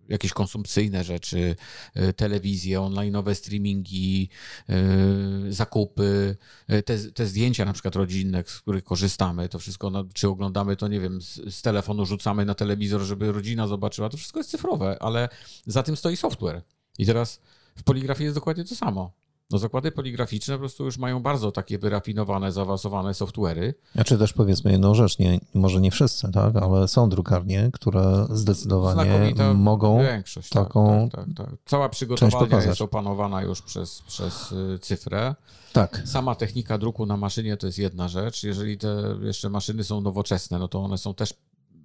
jakieś 0.08 0.32
konsumpcyjne 0.32 1.04
rzeczy, 1.04 1.56
y, 1.96 2.12
telewizje, 2.12 2.78
online'owe 2.78 3.34
streamingi, 3.34 4.28
y, 4.70 5.52
zakupy, 5.52 6.36
y, 6.72 6.82
te, 6.82 6.98
te 6.98 7.26
zdjęcia 7.26 7.64
na 7.64 7.72
przykład 7.72 7.96
rodzinne, 7.96 8.44
z 8.46 8.60
których 8.60 8.84
korzystamy, 8.84 9.48
to 9.48 9.58
wszystko, 9.58 9.90
na, 9.90 10.04
czy 10.14 10.28
oglądamy 10.28 10.76
to, 10.76 10.88
nie 10.88 11.00
wiem, 11.00 11.22
z, 11.22 11.54
z 11.54 11.62
telefonu 11.62 12.06
rzucamy 12.06 12.44
na 12.44 12.54
telewizor, 12.54 13.00
żeby 13.00 13.32
rodzina 13.32 13.66
zobaczyła, 13.66 14.08
to 14.08 14.16
wszystko 14.16 14.40
jest 14.40 14.50
cyfrowe, 14.50 14.96
ale 15.00 15.28
za 15.66 15.82
tym 15.82 15.96
stoi 15.96 16.16
software. 16.16 16.62
I 16.98 17.06
teraz 17.06 17.40
w 17.76 17.82
poligrafii 17.82 18.24
jest 18.24 18.36
dokładnie 18.36 18.64
to 18.64 18.76
samo. 18.76 19.21
No 19.52 19.59
zakłady 19.59 19.92
poligraficzne 19.92 20.54
po 20.54 20.59
prostu 20.59 20.85
już 20.85 20.99
mają 20.99 21.23
bardzo 21.23 21.52
takie 21.52 21.78
wyrafinowane, 21.78 22.52
zaawansowane 22.52 23.11
software'y. 23.11 23.75
Znaczy 23.94 24.18
też 24.18 24.32
powiedzmy 24.32 24.73
jedną 24.73 24.94
rzecz, 24.94 25.18
nie, 25.18 25.40
może 25.54 25.80
nie 25.80 25.90
wszyscy, 25.90 26.32
tak, 26.32 26.56
ale 26.56 26.88
są 26.88 27.09
drukarnie, 27.09 27.71
które 27.73 28.26
zdecydowanie 28.30 29.35
mogą 29.54 30.02
większość. 30.02 30.49
tak, 30.49 30.64
taką 30.64 31.09
tak, 31.11 31.26
tak, 31.26 31.47
tak. 31.47 31.56
Cała 31.66 31.88
przygotowalnia 31.88 32.38
pokazać. 32.38 32.66
jest 32.66 32.80
opanowana 32.80 33.42
już 33.42 33.62
przez, 33.62 34.02
przez 34.02 34.52
y, 34.52 34.78
cyfrę. 34.78 35.35
tak, 35.73 36.02
Sama 36.04 36.35
technika 36.35 36.78
druku 36.78 37.06
na 37.06 37.16
maszynie 37.16 37.56
to 37.56 37.66
jest 37.66 37.78
jedna 37.78 38.09
rzecz. 38.09 38.42
Jeżeli 38.42 38.78
te 38.78 39.16
jeszcze 39.21 39.50
maszyny 39.50 39.85
są 39.85 40.00
nowoczesne, 40.00 40.59
no 40.59 40.68
to 40.68 40.85
one 40.85 40.99
są 40.99 41.14
też 41.14 41.35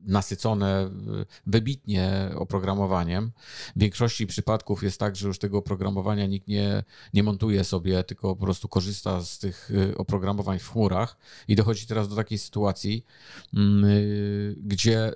nasycone 0.08 0.86
y, 0.86 1.26
wybitnie 1.48 2.30
oprogramowaniem. 2.36 3.32
W 3.76 3.80
większości 3.80 4.28
przypadków 4.28 4.84
jest 4.84 5.00
tak, 5.00 5.16
że 5.16 5.28
już 5.28 5.40
tego 5.40 5.58
oprogramowania 5.58 6.26
nikt 6.26 6.48
nie, 6.48 6.84
nie 7.14 7.24
montuje 7.24 7.64
sobie, 7.64 8.04
tylko 8.04 8.36
po 8.36 8.46
prostu 8.46 8.68
korzysta 8.68 9.22
z 9.22 9.40
tych 9.40 9.72
y, 9.72 9.98
oprogramowań 9.98 10.60
w 10.60 10.70
chmurach 10.70 11.18
i 11.48 11.56
dochodzi 11.56 11.88
teraz 11.88 12.08
do 12.10 12.16
takiej 12.16 12.38
sytuacji, 12.38 13.06
mm, 13.54 13.86
y, 13.86 14.56
gdzie 14.58 15.12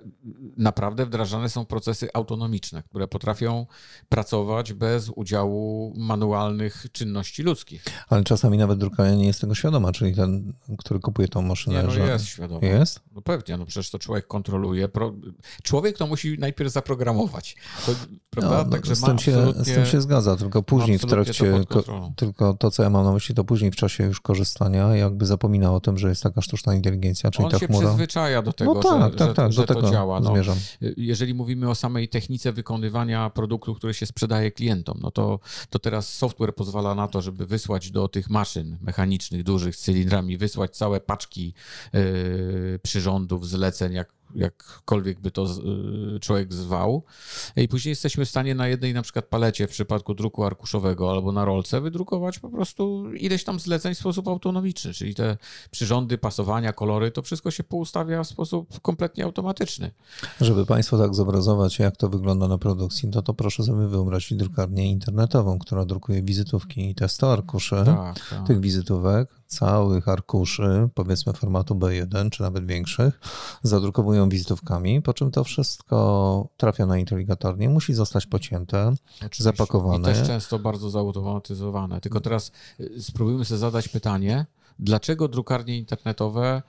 naprawdę 0.57 1.05
wdrażane 1.05 1.49
są 1.49 1.65
procesy 1.65 2.09
autonomiczne, 2.13 2.83
które 2.83 3.07
potrafią 3.07 3.65
pracować 4.09 4.73
bez 4.73 5.09
udziału 5.15 5.93
manualnych 5.97 6.85
czynności 6.91 7.43
ludzkich. 7.43 7.85
ale 8.09 8.23
czasami 8.23 8.57
nawet 8.57 8.79
drukarnia 8.79 9.15
nie 9.15 9.27
jest 9.27 9.41
tego 9.41 9.55
świadoma, 9.55 9.91
czyli 9.91 10.15
ten, 10.15 10.53
który 10.77 10.99
kupuje 10.99 11.27
tą 11.27 11.41
maszynę, 11.41 11.75
Nie, 11.77 11.83
no 11.83 11.91
że 11.91 11.99
jest 12.07 12.25
świadomy. 12.25 12.67
jest? 12.67 12.99
No 13.11 13.21
pewnie, 13.21 13.57
no 13.57 13.65
przecież 13.65 13.89
to 13.89 13.99
człowiek 13.99 14.27
kontroluje. 14.27 14.80
Pro... 14.87 15.13
Człowiek 15.63 15.97
to 15.97 16.07
musi 16.07 16.37
najpierw 16.39 16.71
zaprogramować. 16.71 17.55
To, 17.85 17.91
prawda? 18.29 18.57
No, 18.57 18.63
no, 18.63 18.69
Także 18.69 18.95
z, 18.95 19.01
tym 19.01 19.19
się, 19.19 19.53
z 19.55 19.65
tym 19.65 19.85
się 19.85 20.01
zgadza, 20.01 20.35
tylko 20.35 20.63
później 20.63 20.97
w 20.97 21.01
to 21.01 21.07
trakcie, 21.07 21.51
ko, 21.51 21.65
kontrolą. 21.65 22.13
tylko 22.15 22.53
to, 22.53 22.71
co 22.71 22.83
ja 22.83 22.89
mam 22.89 23.05
na 23.05 23.11
myśli, 23.11 23.35
to 23.35 23.43
później 23.43 23.71
w 23.71 23.75
czasie 23.75 24.03
już 24.03 24.21
korzystania 24.21 24.95
jakby 24.95 25.25
zapomina 25.25 25.73
o 25.73 25.79
tym, 25.79 25.97
że 25.97 26.09
jest 26.09 26.23
taka 26.23 26.41
sztuczna 26.41 26.75
inteligencja, 26.75 27.31
czyli 27.31 27.45
On 27.45 27.51
ta 27.51 27.59
się 27.59 27.67
chmura. 27.67 27.87
przyzwyczaja 27.87 28.41
do 28.41 28.53
tego, 28.53 28.73
No 28.73 28.81
tak, 28.81 29.11
że, 29.11 29.17
tak, 29.17 29.27
że, 29.27 29.33
tak, 29.33 29.51
że 29.51 29.61
do 29.61 29.67
tego 29.67 29.81
to 29.81 29.91
działa. 29.91 30.19
No, 30.19 30.31
zmierzam. 30.31 30.57
jeżeli 30.97 31.33
mówimy 31.33 31.69
o 31.69 31.75
samej 31.75 32.09
technice 32.09 32.51
wykonywania 32.51 33.29
produktu, 33.29 33.75
który 33.75 33.93
się 33.93 34.05
sprzedaje 34.05 34.51
klientom, 34.51 34.99
no 35.01 35.11
to, 35.11 35.39
to 35.69 35.79
teraz 35.79 36.13
software 36.13 36.55
pozwala 36.55 36.95
na 36.95 37.07
to, 37.07 37.21
żeby 37.21 37.45
wysłać 37.45 37.91
do 37.91 38.07
tych 38.07 38.29
maszyn 38.29 38.77
mechanicznych, 38.81 39.43
dużych, 39.43 39.75
z 39.75 39.79
cylindrami, 39.79 40.37
wysłać 40.37 40.77
całe 40.77 40.99
paczki 40.99 41.53
yy, 41.93 42.79
przyrządów, 42.83 43.47
zleceń, 43.47 43.93
jak, 43.93 44.13
jakkolwiek 44.35 45.19
by 45.19 45.31
to 45.31 45.47
yy, 46.13 46.19
człowiek 46.19 46.53
zwał. 46.53 47.03
I 47.55 47.67
później 47.67 47.91
jesteśmy 47.91 48.25
w 48.25 48.29
stanie 48.29 48.55
na 48.55 48.67
jednej 48.67 48.93
na 48.93 49.01
przykład 49.01 49.25
palecie 49.25 49.67
w 49.67 49.71
przypadku 49.71 50.13
druku 50.13 50.43
arkuszowego 50.43 51.11
albo 51.11 51.31
na 51.31 51.45
rolce 51.45 51.81
wydrukować 51.81 52.39
po 52.39 52.49
prostu 52.49 53.13
ileś 53.13 53.43
tam 53.43 53.59
zleceń 53.59 53.95
w 53.95 53.97
sposób 53.97 54.27
autonomiczny, 54.27 54.93
czyli 54.93 55.15
te 55.15 55.37
przyrządy, 55.71 56.17
pasowania, 56.17 56.73
kolory, 56.73 57.11
to 57.11 57.21
wszystko 57.21 57.51
się 57.51 57.63
poustawia 57.63 58.23
w 58.23 58.27
sposób 58.27 58.81
kompletnie 58.81 59.23
automatyczny. 59.23 59.91
Żeby 60.41 60.65
Państwu 60.65 60.97
tak 60.97 61.15
zobrazować, 61.15 61.79
jak 61.79 61.97
to 61.97 62.09
wygląda 62.09 62.47
na 62.47 62.57
produkcji, 62.57 63.09
no 63.13 63.21
to 63.21 63.33
proszę 63.33 63.63
sobie 63.63 63.87
wyobrazić 63.87 64.37
drukarnię 64.37 64.91
internetową, 64.91 65.59
która 65.59 65.85
drukuje 65.85 66.23
wizytówki 66.23 66.89
i 66.89 66.95
te 66.95 67.09
100 67.09 67.33
arkuszy 67.33 67.75
Tak, 67.85 68.29
tak. 68.29 68.47
tych 68.47 68.59
wizytówek, 68.59 69.40
całych 69.51 70.07
arkuszy, 70.07 70.89
powiedzmy 70.93 71.33
formatu 71.33 71.75
B1 71.75 72.29
czy 72.29 72.41
nawet 72.41 72.65
większych, 72.65 73.19
zadrukowują 73.63 74.29
wizytówkami, 74.29 75.01
po 75.01 75.13
czym 75.13 75.31
to 75.31 75.43
wszystko 75.43 76.47
trafia 76.57 76.85
na 76.85 76.97
inteligatornię, 76.97 77.69
musi 77.69 77.93
zostać 77.93 78.25
pocięte, 78.25 78.93
Oczywiście. 79.17 79.43
zapakowane. 79.43 80.11
I 80.11 80.13
też 80.13 80.27
często 80.27 80.59
bardzo 80.59 80.89
zautomatyzowane. 80.89 82.01
Tylko 82.01 82.19
teraz 82.19 82.51
y, 82.79 83.01
spróbujmy 83.01 83.45
sobie 83.45 83.57
zadać 83.57 83.87
pytanie, 83.87 84.45
dlaczego 84.79 85.27
drukarnie 85.27 85.77
internetowe 85.77 86.61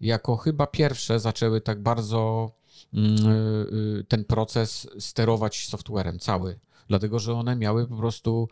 jako 0.00 0.36
chyba 0.36 0.66
pierwsze 0.66 1.20
zaczęły 1.20 1.60
tak 1.60 1.82
bardzo 1.82 2.50
mm, 2.94 3.26
y, 3.28 3.98
y, 4.00 4.04
ten 4.04 4.24
proces 4.24 4.88
sterować 4.98 5.66
softwarem 5.66 6.18
cały. 6.18 6.58
Dlatego, 6.88 7.18
że 7.18 7.34
one 7.34 7.56
miały 7.56 7.86
po 7.86 7.96
prostu 7.96 8.48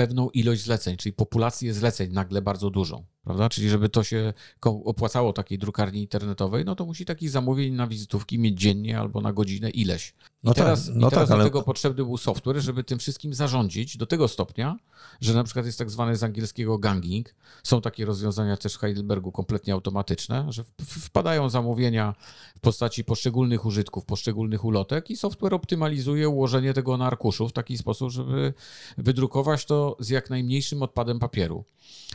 pewną 0.00 0.30
ilość 0.30 0.62
zleceń, 0.62 0.96
czyli 0.96 1.12
populację 1.12 1.74
zleceń 1.74 2.12
nagle 2.12 2.42
bardzo 2.42 2.70
dużą, 2.70 3.04
prawda? 3.24 3.48
Czyli 3.48 3.68
żeby 3.68 3.88
to 3.88 4.04
się 4.04 4.32
opłacało 4.64 5.32
takiej 5.32 5.58
drukarni 5.58 6.00
internetowej, 6.00 6.64
no 6.64 6.74
to 6.74 6.86
musi 6.86 7.04
takich 7.04 7.30
zamówień 7.30 7.74
na 7.74 7.86
wizytówki 7.86 8.38
mieć 8.38 8.60
dziennie 8.60 8.98
albo 8.98 9.20
na 9.20 9.32
godzinę 9.32 9.70
ileś. 9.70 10.08
I 10.08 10.12
No 10.44 10.54
tak, 10.54 10.64
teraz, 10.64 10.90
no 10.94 11.06
i 11.06 11.10
teraz 11.10 11.28
tak, 11.28 11.34
ale- 11.34 11.44
do 11.44 11.50
tego 11.50 11.62
potrzebny 11.62 12.04
był 12.04 12.16
software, 12.16 12.60
żeby 12.60 12.84
tym 12.84 12.98
wszystkim 12.98 13.34
zarządzić 13.34 13.96
do 13.96 14.06
tego 14.06 14.28
stopnia, 14.28 14.76
że 15.20 15.34
na 15.34 15.44
przykład 15.44 15.66
jest 15.66 15.78
tak 15.78 15.90
zwany 15.90 16.16
z 16.16 16.22
angielskiego 16.22 16.78
ganging. 16.78 17.34
Są 17.62 17.80
takie 17.80 18.04
rozwiązania 18.04 18.56
też 18.56 18.74
w 18.74 18.78
Heidelbergu 18.78 19.32
kompletnie 19.32 19.72
automatyczne, 19.72 20.46
że 20.48 20.64
wpadają 20.80 21.48
zamówienia 21.48 22.14
w 22.56 22.60
postaci 22.60 23.04
poszczególnych 23.04 23.66
użytków, 23.66 24.04
poszczególnych 24.04 24.64
ulotek 24.64 25.10
i 25.10 25.16
software 25.16 25.54
optymalizuje 25.54 26.28
ułożenie 26.28 26.74
tego 26.74 26.96
na 26.96 27.06
arkuszu 27.06 27.48
w 27.48 27.52
taki 27.52 27.78
sposób, 27.78 28.10
żeby 28.10 28.54
wydrukować 28.98 29.64
to 29.64 29.89
z 29.98 30.08
jak 30.08 30.30
najmniejszym 30.30 30.82
odpadem 30.82 31.18
papieru. 31.18 31.64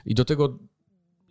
I 0.05 0.15
do 0.15 0.25
tego 0.25 0.59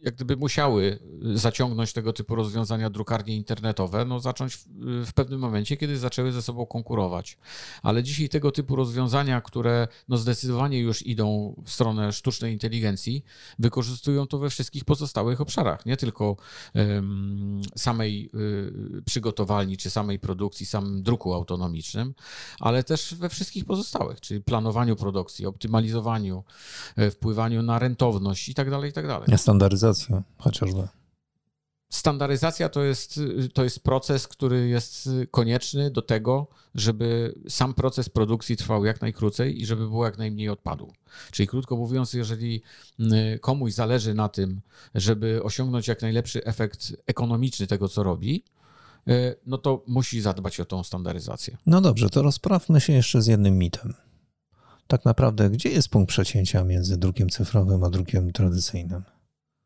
jak 0.05 0.15
gdyby 0.15 0.37
musiały 0.37 0.99
zaciągnąć 1.35 1.93
tego 1.93 2.13
typu 2.13 2.35
rozwiązania 2.35 2.91
drukarnie 2.91 3.37
internetowe, 3.37 4.05
no 4.05 4.21
zacząć 4.21 4.57
w, 4.57 4.67
w 5.07 5.13
pewnym 5.13 5.41
momencie, 5.41 5.77
kiedy 5.77 5.99
zaczęły 5.99 6.33
ze 6.33 6.43
sobą 6.43 6.67
konkurować. 6.67 7.39
Ale 7.83 8.03
dzisiaj 8.03 8.29
tego 8.29 8.53
typu 8.53 8.77
rozwiązania, 8.77 9.41
które 9.41 9.89
no 10.09 10.17
zdecydowanie 10.17 10.81
już 10.81 11.07
idą 11.07 11.55
w 11.65 11.71
stronę 11.71 12.13
sztucznej 12.13 12.53
inteligencji, 12.53 13.25
wykorzystują 13.59 14.27
to 14.27 14.39
we 14.39 14.51
wszystkich 14.51 14.85
pozostałych 14.85 15.41
obszarach, 15.41 15.87
nie 15.87 15.97
tylko 15.97 16.37
samej 17.77 18.31
y, 18.99 19.03
przygotowalni, 19.03 19.77
czy 19.77 19.91
samej 19.91 20.19
produkcji, 20.19 20.67
samym 20.67 21.03
druku 21.03 21.35
autonomicznym, 21.35 22.15
ale 22.61 22.85
też 22.85 23.15
we 23.15 23.29
wszystkich 23.29 23.65
pozostałych, 23.65 24.21
czyli 24.21 24.41
planowaniu 24.41 24.97
produkcji, 24.97 25.47
optymalizowaniu, 25.47 26.45
e, 26.97 27.11
wpływaniu 27.11 27.63
na 27.63 27.79
rentowność 27.79 28.49
i 28.49 28.55
tak 28.55 28.71
dalej, 28.71 28.91
i 28.91 28.93
tak 28.93 29.07
dalej. 29.07 29.29
standaryzacja 29.39 29.94
chociażby. 30.39 30.89
Standaryzacja 31.95 32.69
to 32.69 32.85
jest, 32.85 33.21
to 33.53 33.65
jest 33.65 33.81
proces, 33.85 34.29
który 34.29 34.69
jest 34.69 35.09
konieczny 35.31 35.91
do 35.91 36.03
tego, 36.03 36.49
żeby 36.75 37.35
sam 37.49 37.75
proces 37.75 38.09
produkcji 38.09 38.57
trwał 38.57 38.85
jak 38.85 39.01
najkrócej 39.01 39.63
i 39.63 39.67
żeby 39.67 39.89
było 39.89 40.05
jak 40.05 40.19
najmniej 40.19 40.49
odpadu. 40.49 40.93
Czyli 41.31 41.47
krótko 41.47 41.77
mówiąc, 41.77 42.13
jeżeli 42.13 42.63
komuś 43.41 43.73
zależy 43.73 44.15
na 44.15 44.29
tym, 44.29 44.61
żeby 44.95 45.43
osiągnąć 45.43 45.89
jak 45.89 46.03
najlepszy 46.03 46.45
efekt 46.45 46.97
ekonomiczny 47.07 47.67
tego, 47.67 47.89
co 47.89 48.03
robi, 48.03 48.45
y, 49.09 49.37
no 49.47 49.59
to 49.59 49.83
musi 49.87 50.21
zadbać 50.21 50.61
o 50.61 50.65
tą 50.65 50.83
standaryzację. 50.83 51.57
No 51.67 51.81
dobrze, 51.81 52.11
to 52.11 52.23
rozprawmy 52.23 52.81
się 52.81 52.93
jeszcze 52.93 53.23
z 53.23 53.27
jednym 53.27 53.59
mitem. 53.59 53.95
Tak 54.87 55.05
naprawdę, 55.05 55.51
gdzie 55.51 55.69
jest 55.69 55.89
punkt 55.89 56.09
przecięcia 56.09 56.65
między 56.65 56.97
drukiem 56.97 57.31
cyfrowym 57.31 57.85
a 57.85 57.91
drukiem 57.91 58.33
tradycyjnym? 58.33 59.03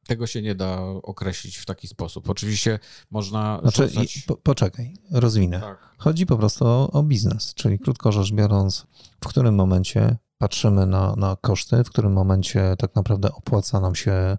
Tego 0.09 0.27
się 0.27 0.43
nie 0.43 0.55
da 0.55 0.81
określić 1.03 1.57
w 1.57 1.65
taki 1.65 1.89
sposób. 1.89 2.31
Oczywiście 2.31 2.79
można 3.11 3.59
Znaczy, 3.63 3.89
rzucać... 3.89 4.25
po, 4.27 4.37
poczekaj, 4.37 4.95
rozwinę. 5.11 5.61
Tak. 5.61 5.79
Chodzi 5.99 6.27
po 6.27 6.37
prostu 6.37 6.67
o, 6.67 6.91
o 6.91 7.03
biznes, 7.03 7.55
czyli 7.55 7.79
krótko 7.79 8.13
rzecz 8.13 8.33
biorąc, 8.33 8.87
w 9.25 9.29
którym 9.29 9.55
momencie 9.55 10.17
patrzymy 10.39 10.87
na, 10.87 11.15
na 11.17 11.37
koszty, 11.41 11.85
w 11.85 11.91
którym 11.91 12.13
momencie 12.13 12.75
tak 12.79 12.95
naprawdę 12.95 13.33
opłaca 13.33 13.81
nam 13.81 13.95
się 13.95 14.37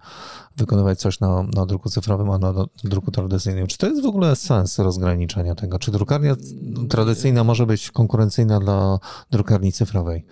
wykonywać 0.58 1.00
coś 1.00 1.20
na, 1.20 1.44
na 1.44 1.66
druku 1.66 1.90
cyfrowym, 1.90 2.30
a 2.30 2.38
na 2.38 2.54
druku 2.84 3.12
tradycyjnym. 3.12 3.68
Czy 3.68 3.78
to 3.78 3.88
jest 3.88 4.04
w 4.04 4.06
ogóle 4.06 4.36
sens 4.36 4.80
rozgraniczenia 4.80 5.56
tego? 5.56 5.80
Czy 5.80 5.92
drukarnia 5.92 6.36
tradycyjna 6.90 7.44
może 7.44 7.66
być 7.66 7.92
konkurencyjna 7.92 8.60
dla 8.60 9.00
drukarni 9.32 9.72
cyfrowej? 9.72 10.26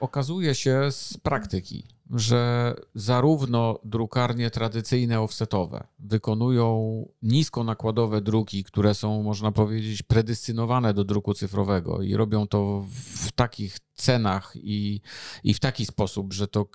okazuje 0.00 0.54
się 0.54 0.88
z 0.90 1.16
praktyki, 1.16 1.86
że 2.10 2.74
zarówno 2.94 3.78
drukarnie 3.84 4.50
tradycyjne 4.50 5.20
offsetowe 5.20 5.86
wykonują 5.98 7.08
niskonakładowe 7.22 8.20
druki, 8.20 8.64
które 8.64 8.94
są, 8.94 9.22
można 9.22 9.52
powiedzieć, 9.52 10.02
predystynowane 10.02 10.94
do 10.94 11.04
druku 11.04 11.34
cyfrowego 11.34 12.02
i 12.02 12.14
robią 12.14 12.46
to 12.46 12.84
w 13.24 13.32
takich 13.32 13.78
cenach 13.96 14.52
i, 14.56 15.00
i 15.44 15.54
w 15.54 15.60
taki 15.60 15.86
sposób, 15.86 16.32
że 16.32 16.48
to 16.48 16.66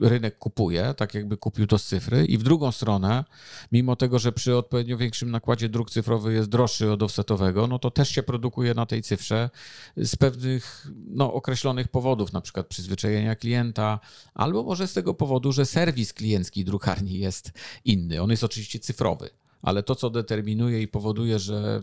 rynek 0.00 0.38
kupuje, 0.38 0.94
tak 0.96 1.14
jakby 1.14 1.36
kupił 1.36 1.66
to 1.66 1.78
z 1.78 1.84
cyfry. 1.84 2.24
I 2.24 2.38
w 2.38 2.42
drugą 2.42 2.72
stronę, 2.72 3.24
mimo 3.72 3.96
tego, 3.96 4.18
że 4.18 4.32
przy 4.32 4.56
odpowiednio 4.56 4.96
większym 4.96 5.30
nakładzie 5.30 5.68
druk 5.68 5.90
cyfrowy 5.90 6.34
jest 6.34 6.48
droższy 6.48 6.92
od 6.92 7.02
offsetowego, 7.02 7.66
no 7.66 7.78
to 7.78 7.90
też 7.90 8.08
się 8.08 8.22
produkuje 8.22 8.74
na 8.74 8.86
tej 8.86 9.02
cyfrze 9.02 9.50
z 9.96 10.16
pewnych 10.16 10.86
no, 11.06 11.32
określonych 11.32 11.88
powodów, 11.88 12.32
na 12.32 12.40
przykład 12.40 12.66
przyzwyczajenia 12.66 13.36
klienta, 13.36 14.00
albo 14.34 14.62
może 14.62 14.88
z 14.88 14.92
tego 14.92 15.14
powodu, 15.14 15.52
że 15.52 15.66
serwis 15.66 16.12
kliencki 16.12 16.64
drukarni 16.64 17.18
jest 17.18 17.52
inny. 17.84 18.22
On 18.22 18.30
jest 18.30 18.44
oczywiście 18.44 18.78
cyfrowy, 18.78 19.30
ale 19.62 19.82
to, 19.82 19.94
co 19.94 20.10
determinuje 20.10 20.82
i 20.82 20.88
powoduje, 20.88 21.38
że 21.38 21.82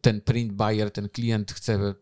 ten 0.00 0.20
print 0.20 0.52
buyer, 0.52 0.90
ten 0.90 1.08
klient 1.08 1.52
chce 1.52 1.94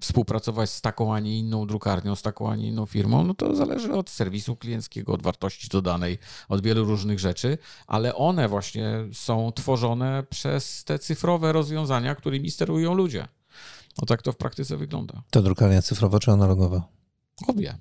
współpracować 0.00 0.70
z 0.70 0.80
taką, 0.80 1.14
a 1.14 1.20
nie 1.20 1.38
inną 1.38 1.66
drukarnią, 1.66 2.14
z 2.14 2.22
taką, 2.22 2.50
a 2.50 2.56
nie 2.56 2.68
inną 2.68 2.86
firmą, 2.86 3.24
no 3.24 3.34
to 3.34 3.54
zależy 3.54 3.92
od 3.92 4.10
serwisu 4.10 4.56
klienckiego, 4.56 5.12
od 5.12 5.22
wartości 5.22 5.68
dodanej, 5.68 6.18
od 6.48 6.62
wielu 6.62 6.84
różnych 6.84 7.18
rzeczy, 7.18 7.58
ale 7.86 8.14
one 8.14 8.48
właśnie 8.48 8.90
są 9.12 9.52
tworzone 9.52 10.22
przez 10.30 10.84
te 10.84 10.98
cyfrowe 10.98 11.52
rozwiązania, 11.52 12.14
którymi 12.14 12.50
sterują 12.50 12.94
ludzie. 12.94 13.28
No 14.00 14.06
tak 14.06 14.22
to 14.22 14.32
w 14.32 14.36
praktyce 14.36 14.76
wygląda. 14.76 15.22
To 15.30 15.42
drukarnia 15.42 15.82
cyfrowa 15.82 16.18
czy 16.18 16.30
analogowa? 16.30 16.88
Obie. 17.46 17.78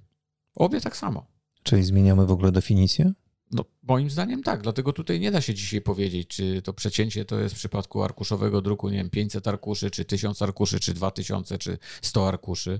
Obie 0.56 0.82
tak 0.82 0.98
samo. 0.98 1.26
Czyli 1.64 1.84
zmieniamy 1.84 2.26
w 2.26 2.32
ogóle 2.32 2.52
definicję? 2.52 3.14
No, 3.52 3.64
moim 3.88 4.10
zdaniem 4.10 4.44
tak, 4.44 4.62
dlatego 4.62 4.94
tutaj 4.94 5.20
nie 5.20 5.32
da 5.32 5.42
się 5.42 5.54
dzisiaj 5.54 5.82
powiedzieć, 5.82 6.28
czy 6.28 6.62
to 6.62 6.74
przecięcie 6.74 7.26
to 7.26 7.40
jest 7.40 7.56
w 7.56 7.58
przypadku 7.58 8.04
arkuszowego 8.04 8.62
druku, 8.62 8.90
nie 8.90 8.98
wiem, 8.98 9.10
500 9.10 9.48
arkuszy, 9.48 9.92
czy 9.92 10.06
1000 10.06 10.42
arkuszy, 10.42 10.80
czy 10.80 10.94
2000, 10.94 11.58
czy 11.58 11.78
100 12.02 12.28
arkuszy. 12.28 12.80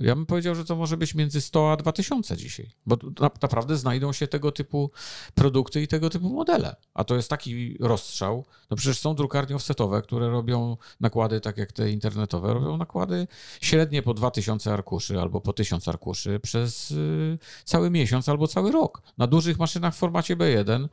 Ja 0.00 0.14
bym 0.14 0.26
powiedział, 0.26 0.54
że 0.54 0.64
to 0.64 0.76
może 0.76 0.96
być 0.96 1.14
między 1.14 1.40
100 1.40 1.72
a 1.72 1.76
2000 1.76 2.36
dzisiaj, 2.36 2.70
bo 2.86 2.96
naprawdę 3.42 3.76
znajdą 3.76 4.12
się 4.12 4.26
tego 4.26 4.52
typu 4.52 4.90
produkty 5.34 5.82
i 5.82 5.88
tego 5.88 6.10
typu 6.10 6.28
modele. 6.28 6.76
A 6.94 7.04
to 7.04 7.16
jest 7.16 7.30
taki 7.30 7.76
rozstrzał. 7.80 8.44
No 8.70 8.76
przecież 8.76 8.98
są 8.98 9.14
drukarnie 9.14 9.56
offsetowe, 9.56 10.02
które 10.02 10.28
robią 10.28 10.76
nakłady, 11.00 11.40
tak 11.40 11.58
jak 11.58 11.72
te 11.72 11.90
internetowe, 11.90 12.54
robią 12.54 12.76
nakłady 12.76 13.26
średnie 13.60 14.02
po 14.02 14.14
2000 14.14 14.72
arkuszy 14.72 15.20
albo 15.20 15.40
po 15.40 15.52
1000 15.52 15.88
arkuszy 15.88 16.40
przez 16.40 16.90
y, 16.90 17.38
cały 17.64 17.90
miesiąc 17.90 18.28
albo 18.28 18.48
cały 18.48 18.72
rok. 18.72 19.02
Na 19.18 19.26
dużych 19.26 19.58
maszynach 19.58 19.94
w 19.94 19.98
formacie 19.98 20.35
B1, 20.36 20.88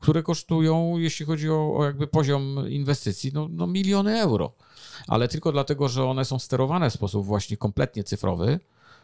które 0.00 0.22
kosztują, 0.22 0.98
jeśli 0.98 1.26
chodzi 1.26 1.50
o, 1.50 1.76
o 1.76 1.84
jakby 1.84 2.06
poziom 2.06 2.68
inwestycji, 2.68 3.30
no, 3.34 3.48
no 3.50 3.66
miliony 3.66 4.20
euro. 4.20 4.52
Ale 5.08 5.28
tylko 5.28 5.52
dlatego, 5.52 5.88
że 5.88 6.04
one 6.04 6.24
są 6.24 6.38
sterowane 6.38 6.90
w 6.90 6.92
sposób 6.92 7.26
właśnie 7.26 7.56
kompletnie 7.56 8.04
cyfrowy, 8.04 8.60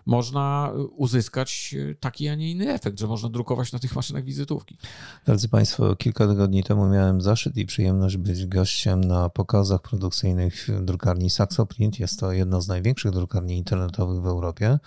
można 0.07 0.73
uzyskać 0.97 1.75
taki, 2.01 2.29
a 2.29 2.35
nie 2.35 2.51
inny 2.51 2.73
efekt, 2.73 3.01
że 3.01 3.07
można 3.07 3.29
drukować 3.29 3.73
na 3.73 3.79
tych 3.79 3.97
maszynach 3.97 4.25
wizytówki. 4.25 4.79
Drodzy 5.27 5.49
Państwo, 5.49 5.97
kilka 5.97 6.27
tygodni 6.27 6.65
temu 6.65 6.89
miałem 6.89 7.21
zaszczyt 7.21 7.57
i 7.57 7.67
przyjemność 7.67 8.17
być 8.17 8.47
gościem 8.47 9.05
na 9.05 9.29
pokazach 9.29 9.83
produkcyjnych 9.83 10.69
drukarni 10.81 11.31
Saxoprint. 11.31 12.01
Jest 12.01 12.21
to 12.21 12.33
jedna 12.33 12.61
z 12.61 12.69
największych 12.69 13.11
drukarni 13.11 13.57
internetowych 13.57 14.23
w 14.23 14.27
Europie 14.27 14.79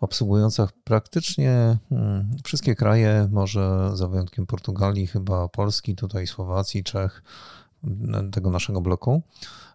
obsługująca 0.00 0.68
praktycznie 0.84 1.78
hmm, 1.88 2.36
wszystkie 2.44 2.74
kraje, 2.74 3.28
może 3.30 3.90
za 3.94 4.08
wyjątkiem 4.08 4.46
Portugalii, 4.46 5.06
chyba 5.06 5.48
Polski, 5.48 5.96
tutaj 5.96 6.26
Słowacji, 6.26 6.84
Czech, 6.84 7.22
tego 8.32 8.50
naszego 8.50 8.80
bloku. 8.80 9.22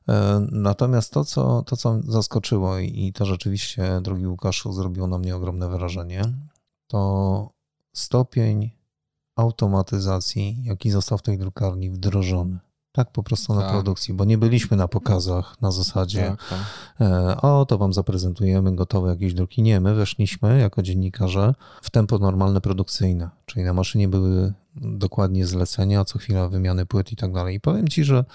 E, 0.09 0.47
natomiast 0.51 1.13
to, 1.13 1.25
co, 1.25 1.63
to, 1.63 1.77
co 1.77 2.01
zaskoczyło 2.01 2.79
i 2.79 3.13
to 3.13 3.25
rzeczywiście, 3.25 4.01
drogi 4.01 4.27
Łukaszu, 4.27 4.73
zrobiło 4.73 5.07
na 5.07 5.17
mnie 5.17 5.35
ogromne 5.35 5.69
wrażenie, 5.69 6.21
to 6.87 7.49
stopień 7.93 8.71
automatyzacji, 9.35 10.63
jaki 10.63 10.91
został 10.91 11.17
w 11.17 11.21
tej 11.21 11.37
drukarni 11.37 11.89
wdrożony. 11.89 12.59
Tak, 12.91 13.11
po 13.11 13.23
prostu 13.23 13.55
na 13.55 13.61
tak. 13.61 13.71
produkcji, 13.71 14.13
bo 14.13 14.25
nie 14.25 14.37
byliśmy 14.37 14.77
na 14.77 14.87
pokazach 14.87 15.61
na 15.61 15.71
zasadzie, 15.71 16.35
tak, 16.39 16.49
tak. 16.49 16.59
E, 17.07 17.41
o, 17.41 17.65
to 17.65 17.77
wam 17.77 17.93
zaprezentujemy 17.93 18.75
gotowe 18.75 19.09
jakieś 19.09 19.33
druki. 19.33 19.61
Nie, 19.61 19.79
my 19.79 19.95
weszliśmy 19.95 20.59
jako 20.59 20.81
dziennikarze 20.81 21.55
w 21.81 21.89
tempo 21.89 22.17
normalne 22.17 22.61
produkcyjne, 22.61 23.29
czyli 23.45 23.65
na 23.65 23.73
maszynie 23.73 24.07
były 24.07 24.53
dokładnie 24.75 25.45
zlecenia, 25.45 26.05
co 26.05 26.19
chwila 26.19 26.47
wymiany 26.47 26.85
płyt 26.85 27.11
i 27.11 27.15
tak 27.15 27.33
dalej. 27.33 27.55
I 27.55 27.59
powiem 27.59 27.87
ci, 27.87 28.03
że 28.03 28.25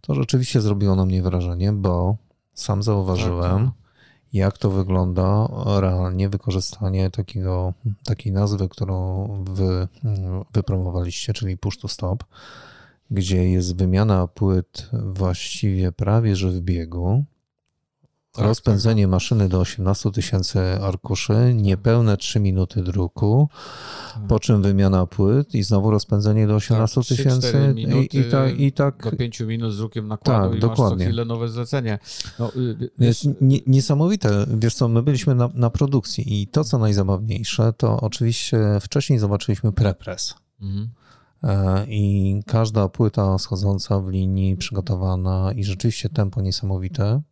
to 0.00 0.14
rzeczywiście 0.14 0.60
zrobiło 0.60 0.96
na 0.96 1.04
mnie 1.04 1.22
wrażenie, 1.22 1.72
bo 1.72 2.16
sam 2.54 2.82
zauważyłem, 2.82 3.66
tak, 3.66 3.74
tak. 3.74 3.74
jak 4.32 4.58
to 4.58 4.70
wygląda 4.70 5.48
realnie 5.80 6.28
wykorzystanie 6.28 7.10
takiego, 7.10 7.72
takiej 8.04 8.32
nazwy, 8.32 8.68
którą 8.68 9.28
wy 9.50 9.88
wypromowaliście, 10.52 11.32
czyli 11.32 11.58
push 11.58 11.78
to 11.78 11.88
stop 11.88 12.24
gdzie 13.12 13.50
jest 13.50 13.76
wymiana 13.76 14.26
płyt 14.26 14.90
właściwie 14.92 15.92
prawie 15.92 16.36
że 16.36 16.50
w 16.50 16.60
biegu. 16.60 17.24
Tak, 18.32 18.44
rozpędzenie 18.44 19.02
tak. 19.02 19.10
maszyny 19.10 19.48
do 19.48 19.60
18 19.60 20.10
tysięcy 20.10 20.60
arkuszy, 20.60 21.54
nipełne 21.54 22.16
3 22.16 22.40
minuty 22.40 22.82
druku, 22.82 23.48
tak. 24.14 24.26
po 24.26 24.40
czym 24.40 24.62
wymiana 24.62 25.06
płyt 25.06 25.54
i 25.54 25.62
znowu 25.62 25.90
rozpędzenie 25.90 26.46
do 26.46 26.54
18 26.54 27.00
tak, 27.00 27.08
tysięcy 27.08 27.74
i, 27.76 28.18
i, 28.18 28.24
tak, 28.24 28.60
i 28.60 28.72
tak. 28.72 29.10
Do 29.10 29.16
5 29.16 29.40
minut 29.40 29.72
z 29.72 29.76
drukiem 29.76 30.08
nakładu 30.08 30.48
tak, 30.48 30.58
i 30.58 30.60
dokładnie. 30.60 30.96
masz 30.96 30.98
co 30.98 31.04
chwilę 31.04 31.24
nowe 31.24 31.48
zlecenie. 31.48 31.98
No, 32.38 32.52
y, 32.56 32.90
jest 32.98 33.24
niesamowite. 33.66 34.46
Wiesz 34.58 34.74
co, 34.74 34.88
my 34.88 35.02
byliśmy 35.02 35.34
na, 35.34 35.48
na, 35.54 35.70
produkcji 35.70 36.42
i 36.42 36.46
to, 36.46 36.64
co 36.64 36.78
najzabawniejsze, 36.78 37.72
to 37.72 38.00
oczywiście 38.00 38.58
wcześniej 38.80 39.18
zobaczyliśmy 39.18 39.72
prepress. 39.72 40.34
Mhm. 40.60 40.88
E, 41.42 41.86
i 41.88 42.42
każda 42.46 42.88
płyta 42.88 43.38
schodząca 43.38 44.00
w 44.00 44.08
linii 44.08 44.56
przygotowana 44.56 45.52
i 45.56 45.64
rzeczywiście 45.64 46.08
tempo 46.08 46.42
niesamowite 46.42 47.22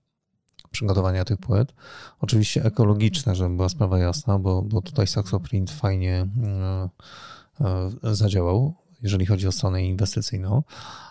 przygotowania 0.71 1.25
tych 1.25 1.39
płyt. 1.39 1.75
Oczywiście 2.21 2.65
ekologiczne, 2.65 3.35
żeby 3.35 3.57
była 3.57 3.69
sprawa 3.69 3.99
jasna, 3.99 4.39
bo, 4.39 4.63
bo 4.63 4.83
tutaj 4.83 5.07
Saxoprint 5.07 5.71
fajnie 5.71 6.27
e, 6.45 6.89
e, 7.61 8.15
zadziałał, 8.15 8.75
jeżeli 9.03 9.27
chodzi 9.27 9.49
o 9.49 9.53
stronę 9.53 9.85
inwestycyjną, 9.85 10.63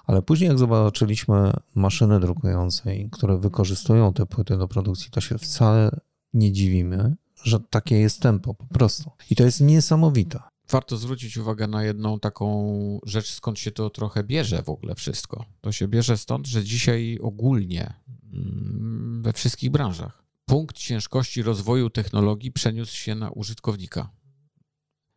ale 0.08 0.22
później 0.22 0.48
jak 0.48 0.58
zobaczyliśmy 0.58 1.54
maszyny 1.76 2.20
drukujące, 2.20 2.92
które 3.12 3.38
wykorzystują 3.38 4.14
te 4.14 4.26
płyty 4.26 4.58
do 4.58 4.68
produkcji, 4.68 5.12
to 5.12 5.22
się 5.22 5.38
wcale 5.38 5.92
nie 6.34 6.52
dziwimy, 6.52 7.16
że 7.44 7.60
takie 7.60 8.00
jest 8.00 8.22
tempo 8.22 8.54
po 8.54 8.66
prostu. 8.66 9.12
I 9.30 9.36
to 9.36 9.44
jest 9.44 9.62
niesamowite 9.62 10.40
warto 10.70 10.98
zwrócić 10.98 11.38
uwagę 11.38 11.68
na 11.68 11.84
jedną 11.84 12.20
taką 12.20 13.00
rzecz, 13.04 13.32
skąd 13.32 13.60
się 13.60 13.72
to 13.72 13.90
trochę 13.90 14.24
bierze 14.24 14.64
w 14.64 14.70
ogóle 14.70 14.96
wszystko. 14.96 15.46
To 15.62 15.72
się 15.72 15.88
bierze 15.88 16.18
stąd, 16.18 16.48
że 16.48 16.64
dzisiaj 16.64 17.20
ogólnie 17.22 17.94
mm, 18.34 19.22
we 19.24 19.34
wszystkich 19.34 19.70
branżach 19.72 20.30
punkt 20.50 20.78
ciężkości 20.78 21.44
rozwoju 21.44 21.90
technologii 21.90 22.52
przeniósł 22.52 22.96
się 22.96 23.16
na 23.16 23.30
użytkownika. 23.30 24.10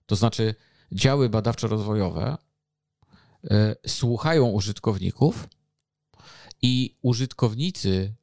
To 0.06 0.16
znaczy, 0.16 0.54
działy 0.92 1.28
badawczo-rozwojowe 1.28 2.36
e, 3.44 3.76
słuchają 3.86 4.46
użytkowników 4.46 5.48
i 6.62 6.96
użytkownicy 7.02 8.14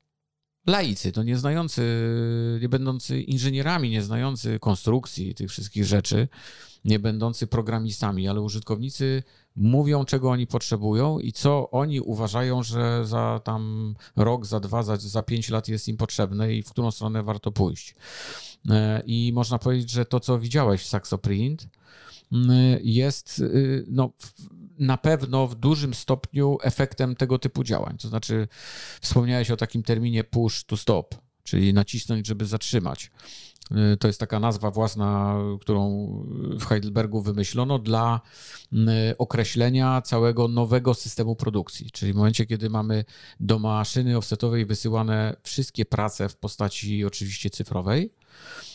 laicy, 0.70 1.12
to 1.12 1.24
nie 1.24 1.38
znający, 1.38 1.84
nie 2.62 2.70
będący 2.70 3.22
inżynierami, 3.22 3.90
nie 3.90 4.04
znający 4.04 4.60
konstrukcji 4.60 5.36
tych 5.36 5.50
wszystkich 5.50 5.86
rzeczy, 5.86 6.28
nie 6.86 7.00
będący 7.00 7.48
programistami, 7.48 8.28
ale 8.28 8.42
użytkownicy 8.42 9.24
mówią, 9.56 10.06
czego 10.06 10.30
oni 10.30 10.48
potrzebują 10.48 11.20
i 11.20 11.32
co 11.32 11.72
oni 11.72 12.02
uważają, 12.02 12.64
że 12.64 13.06
za 13.06 13.42
tam 13.44 13.96
rok, 14.16 14.46
za 14.46 14.60
dwa, 14.60 14.84
za, 14.84 14.98
za 14.98 15.24
pięć 15.24 15.50
lat 15.50 15.68
jest 15.68 15.88
im 15.88 15.98
potrzebne 15.98 16.54
i 16.54 16.64
w 16.64 16.70
którą 16.70 16.92
stronę 16.92 17.24
warto 17.24 17.52
pójść. 17.52 17.96
E, 18.70 19.02
I 19.06 19.32
można 19.34 19.60
powiedzieć, 19.60 19.92
że 19.92 20.06
to, 20.06 20.20
co 20.20 20.40
widziałeś 20.40 20.82
w 20.82 20.88
Saxoprint, 20.88 21.68
jest 22.82 23.40
y, 23.40 23.86
no, 23.88 24.12
na 24.80 24.98
pewno 24.98 25.48
w 25.48 25.56
dużym 25.56 25.94
stopniu 25.94 26.58
efektem 26.62 27.16
tego 27.16 27.40
typu 27.40 27.64
działań. 27.64 27.98
To 27.98 28.08
znaczy, 28.08 28.48
wspomniałeś 29.02 29.52
o 29.52 29.58
takim 29.58 29.84
terminie 29.84 30.24
push 30.24 30.64
to 30.64 30.78
stop, 30.78 31.16
czyli 31.44 31.74
nacisnąć, 31.74 32.28
żeby 32.28 32.46
zatrzymać. 32.46 33.12
Y, 33.94 33.98
to 33.98 34.08
jest 34.08 34.20
taka 34.20 34.40
nazwa 34.40 34.72
własna, 34.72 35.38
którą 35.62 36.08
w 36.60 36.66
Heidelbergu 36.66 37.22
wymyślono 37.22 37.80
dla 37.80 38.22
y, 38.74 38.78
określenia 39.18 40.02
całego 40.02 40.48
nowego 40.48 40.94
systemu 40.94 41.36
produkcji. 41.36 41.92
Czyli 41.92 42.14
w 42.14 42.16
momencie, 42.16 42.46
kiedy 42.46 42.70
mamy 42.70 43.06
do 43.40 43.60
maszyny 43.60 44.18
offsetowej 44.18 44.66
wysyłane 44.66 45.36
wszystkie 45.44 45.86
prace 45.86 46.30
w 46.30 46.36
postaci 46.36 47.06
oczywiście 47.06 47.50
cyfrowej, 47.50 48.14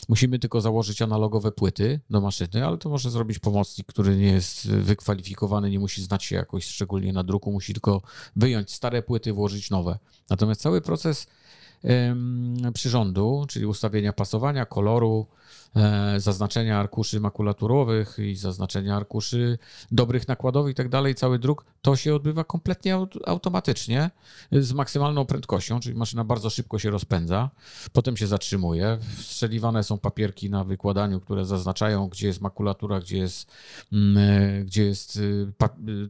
Musimy 0.09 0.39
tylko 0.39 0.61
założyć 0.61 1.01
analogowe 1.01 1.51
płyty 1.51 1.99
do 2.09 2.21
maszyny, 2.21 2.65
ale 2.65 2.77
to 2.77 2.89
może 2.89 3.11
zrobić 3.11 3.39
pomocnik, 3.39 3.87
który 3.87 4.17
nie 4.17 4.31
jest 4.31 4.69
wykwalifikowany, 4.69 5.69
nie 5.69 5.79
musi 5.79 6.03
znać 6.03 6.23
się 6.23 6.35
jakoś 6.35 6.65
szczególnie 6.65 7.13
na 7.13 7.23
druku, 7.23 7.51
musi 7.51 7.73
tylko 7.73 8.01
wyjąć 8.35 8.73
stare 8.73 9.03
płyty, 9.03 9.33
włożyć 9.33 9.69
nowe. 9.69 9.99
Natomiast 10.29 10.61
cały 10.61 10.81
proces 10.81 11.27
przyrządu, 12.73 13.45
czyli 13.49 13.65
ustawienia 13.65 14.13
pasowania, 14.13 14.65
koloru, 14.65 15.27
zaznaczenia 16.17 16.79
arkuszy 16.79 17.19
makulaturowych 17.19 18.19
i 18.19 18.35
zaznaczenia 18.35 18.95
arkuszy 18.95 19.57
dobrych 19.91 20.27
nakładowych 20.27 20.71
i 20.71 20.75
tak 20.75 20.89
dalej, 20.89 21.15
cały 21.15 21.39
druk, 21.39 21.65
to 21.81 21.95
się 21.95 22.15
odbywa 22.15 22.43
kompletnie 22.43 22.97
automatycznie 23.25 24.09
z 24.51 24.73
maksymalną 24.73 25.25
prędkością, 25.25 25.79
czyli 25.79 25.95
maszyna 25.95 26.23
bardzo 26.23 26.49
szybko 26.49 26.79
się 26.79 26.89
rozpędza, 26.89 27.49
potem 27.93 28.17
się 28.17 28.27
zatrzymuje. 28.27 28.97
Wstrzeliwane 29.17 29.83
są 29.83 29.97
papierki 29.97 30.49
na 30.49 30.63
wykładaniu, 30.63 31.19
które 31.19 31.45
zaznaczają, 31.45 32.07
gdzie 32.07 32.27
jest 32.27 32.41
makulatura, 32.41 32.99
gdzie 32.99 33.17
jest, 33.17 33.51
mm, 33.93 34.17
e, 34.17 34.63
gdzie 34.63 34.83
jest 34.83 35.15
y, 35.15 35.47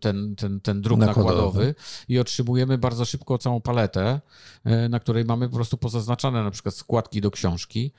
ten, 0.01 0.36
ten, 0.36 0.62
ten 0.62 0.82
druk 0.82 0.99
nakładowy. 0.99 1.36
nakładowy 1.36 1.75
i 2.10 2.19
otrzymujemy 2.19 2.78
bardzo 2.78 3.06
szybko 3.06 3.38
całą 3.38 3.62
paletę, 3.62 4.21
e, 4.63 4.89
na 4.89 4.99
której 4.99 5.25
mamy 5.25 5.49
po 5.49 5.56
prostu 5.56 5.78
pozaznaczane 5.78 6.43
na 6.43 6.51
przykład 6.51 6.75
składki 6.75 7.21
do 7.21 7.32
książki, 7.32 7.91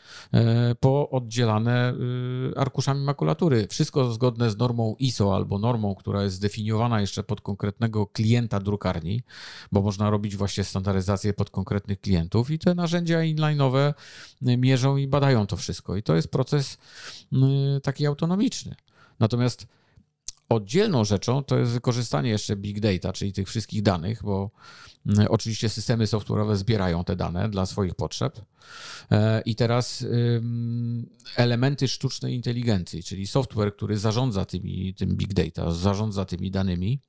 po 0.81 1.11
oddzielaniu 1.11 1.56
Y, 1.65 2.53
arkuszami 2.57 3.05
makulatury. 3.05 3.67
Wszystko 3.69 4.13
zgodne 4.13 4.51
z 4.51 4.57
normą 4.57 4.97
ISO 4.99 5.35
albo 5.35 5.59
normą, 5.59 5.95
która 5.95 6.23
jest 6.23 6.37
zdefiniowana 6.37 7.01
jeszcze 7.01 7.23
pod 7.23 7.41
konkretnego 7.41 8.07
klienta 8.07 8.61
drukarni, 8.61 9.23
bo 9.73 9.83
można 9.83 10.11
robić 10.11 10.37
właśnie 10.37 10.65
standaryzację 10.65 11.33
pod 11.33 11.51
konkretnych 11.51 12.01
klientów 12.01 12.51
i 12.51 12.59
te 12.59 12.75
narzędzia 12.75 13.19
inline'owe 13.19 13.95
mierzą 14.43 14.97
i 14.97 15.07
badają 15.07 15.47
to 15.47 15.57
wszystko. 15.57 15.97
I 15.97 16.03
to 16.03 16.17
jest 16.17 16.31
proces 16.31 16.79
y, 17.33 17.37
taki 17.81 18.07
autonomiczny. 18.07 18.75
Natomiast 19.21 19.67
Oddzielną 20.49 21.05
rzeczą 21.05 21.45
to 21.45 21.59
jest 21.59 21.73
wykorzystanie 21.73 22.31
jeszcze 22.31 22.57
big 22.57 22.81
data, 22.81 23.13
czyli 23.13 23.33
tych 23.33 23.49
wszystkich 23.49 23.83
danych, 23.83 24.23
bo 24.23 24.51
mm, 25.07 25.27
oczywiście 25.31 25.69
systemy 25.69 26.05
software'owe 26.05 26.57
zbierają 26.57 27.05
te 27.05 27.17
dane 27.17 27.49
dla 27.49 27.67
swoich 27.67 27.95
potrzeb. 27.95 28.41
E, 29.11 29.41
I 29.41 29.55
teraz 29.55 30.07
elementy 31.37 31.89
sztucznej 31.89 32.35
inteligencji, 32.35 33.03
czyli 33.03 33.27
software, 33.27 33.77
który 33.77 33.99
zarządza 33.99 34.45
tymi, 34.45 34.95
tym 34.95 35.17
big 35.17 35.35
data, 35.35 35.71
zarządza 35.71 36.25
tymi 36.25 36.51
danymi, 36.51 37.01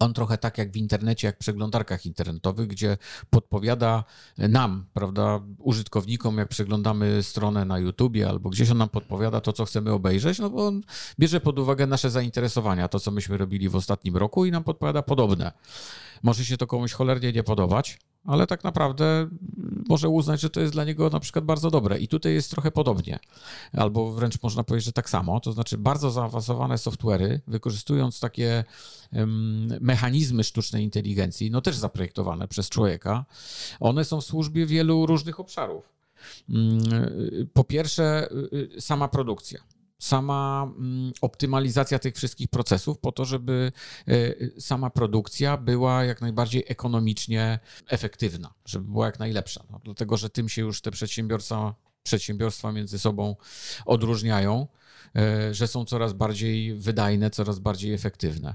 on 0.00 0.14
trochę 0.14 0.38
tak 0.38 0.58
jak 0.58 0.72
w 0.72 0.76
internecie, 0.76 1.26
jak 1.26 1.36
w 1.36 1.38
przeglądarkach 1.38 2.06
internetowych, 2.06 2.66
gdzie 2.66 2.96
podpowiada 3.30 4.04
nam, 4.38 4.86
prawda, 4.92 5.40
użytkownikom, 5.58 6.38
jak 6.38 6.48
przeglądamy 6.48 7.22
stronę 7.22 7.64
na 7.64 7.78
YouTubie 7.78 8.28
albo 8.28 8.50
gdzieś 8.50 8.70
on 8.70 8.78
nam 8.78 8.88
podpowiada 8.88 9.40
to, 9.40 9.52
co 9.52 9.64
chcemy 9.64 9.92
obejrzeć, 9.92 10.38
no 10.38 10.50
bo 10.50 10.66
on 10.66 10.82
bierze 11.18 11.40
pod 11.40 11.58
uwagę 11.58 11.86
nasze 11.86 12.10
zainteresowania, 12.10 12.88
to, 12.88 13.00
co 13.00 13.10
myśmy 13.10 13.36
robili 13.36 13.68
w 13.68 13.76
ostatnim 13.76 14.16
roku 14.16 14.44
i 14.44 14.50
nam 14.50 14.64
podpowiada 14.64 15.02
podobne. 15.02 15.52
Może 16.22 16.44
się 16.44 16.56
to 16.56 16.66
komuś 16.66 16.92
cholernie 16.92 17.32
nie 17.32 17.42
podobać, 17.42 17.98
ale 18.24 18.46
tak 18.46 18.64
naprawdę 18.64 19.28
może 19.88 20.08
uznać, 20.08 20.40
że 20.40 20.50
to 20.50 20.60
jest 20.60 20.72
dla 20.72 20.84
niego 20.84 21.10
na 21.10 21.20
przykład 21.20 21.44
bardzo 21.44 21.70
dobre. 21.70 21.98
I 21.98 22.08
tutaj 22.08 22.34
jest 22.34 22.50
trochę 22.50 22.70
podobnie, 22.70 23.18
albo 23.72 24.12
wręcz 24.12 24.42
można 24.42 24.64
powiedzieć, 24.64 24.86
że 24.86 24.92
tak 24.92 25.10
samo. 25.10 25.40
To 25.40 25.52
znaczy, 25.52 25.78
bardzo 25.78 26.10
zaawansowane 26.10 26.74
software'y, 26.74 27.38
wykorzystując 27.46 28.20
takie 28.20 28.64
mechanizmy 29.80 30.44
sztucznej 30.44 30.84
inteligencji, 30.84 31.50
no 31.50 31.60
też 31.60 31.76
zaprojektowane 31.76 32.48
przez 32.48 32.68
człowieka, 32.68 33.24
one 33.80 34.04
są 34.04 34.20
w 34.20 34.24
służbie 34.24 34.66
wielu 34.66 35.06
różnych 35.06 35.40
obszarów. 35.40 36.00
Mm, 36.48 36.80
po 37.52 37.64
pierwsze, 37.64 38.28
y, 38.52 38.76
y, 38.76 38.80
sama 38.80 39.08
produkcja 39.08 39.60
sama 40.00 40.72
mm, 40.78 41.12
optymalizacja 41.20 41.98
tych 41.98 42.16
wszystkich 42.16 42.48
procesów 42.48 42.98
po 42.98 43.12
to, 43.12 43.24
żeby 43.24 43.72
e, 44.08 44.60
sama 44.60 44.90
produkcja 44.90 45.56
była 45.56 46.04
jak 46.04 46.20
najbardziej 46.20 46.64
ekonomicznie 46.68 47.58
efektywna, 47.86 48.54
żeby 48.64 48.84
była 48.84 49.06
jak 49.06 49.18
najlepsza. 49.18 49.64
No, 49.70 49.80
dlatego, 49.84 50.16
że 50.16 50.30
tym 50.30 50.48
się 50.48 50.62
już 50.62 50.80
te 50.80 50.90
przedsiębiorstwa, 50.90 51.74
przedsiębiorstwa 52.02 52.72
między 52.72 52.98
sobą 52.98 53.36
odróżniają. 53.86 54.66
E, 55.16 55.54
że 55.54 55.66
są 55.66 55.84
coraz 55.84 56.12
bardziej 56.12 56.74
wydajne, 56.74 57.30
coraz 57.30 57.58
bardziej 57.58 57.94
efektywne. 57.94 58.54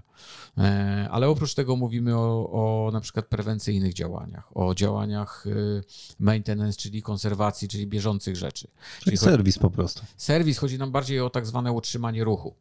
E, 0.58 1.08
ale 1.12 1.30
oprócz 1.30 1.54
tego 1.54 1.76
mówimy 1.76 2.18
o, 2.18 2.50
o 2.52 2.92
na 2.92 3.02
przykład 3.02 3.26
prewencyjnych 3.26 3.94
działaniach, 3.94 4.58
o 4.58 4.76
działaniach 4.76 5.48
y, 5.48 5.84
maintenance, 6.20 6.78
czyli 6.78 7.02
konserwacji, 7.02 7.68
czyli 7.68 7.88
bieżących 7.88 8.36
rzeczy. 8.36 8.68
Czyli, 8.68 9.04
czyli 9.04 9.18
serwis 9.18 9.60
po 9.60 9.70
prostu. 9.70 10.02
Serwis, 10.18 10.58
chodzi 10.58 10.78
nam 10.78 10.92
bardziej 10.92 11.20
o 11.20 11.30
tak 11.30 11.46
zwane 11.46 11.72
utrzymanie 11.72 12.24
ruchu. 12.24 12.56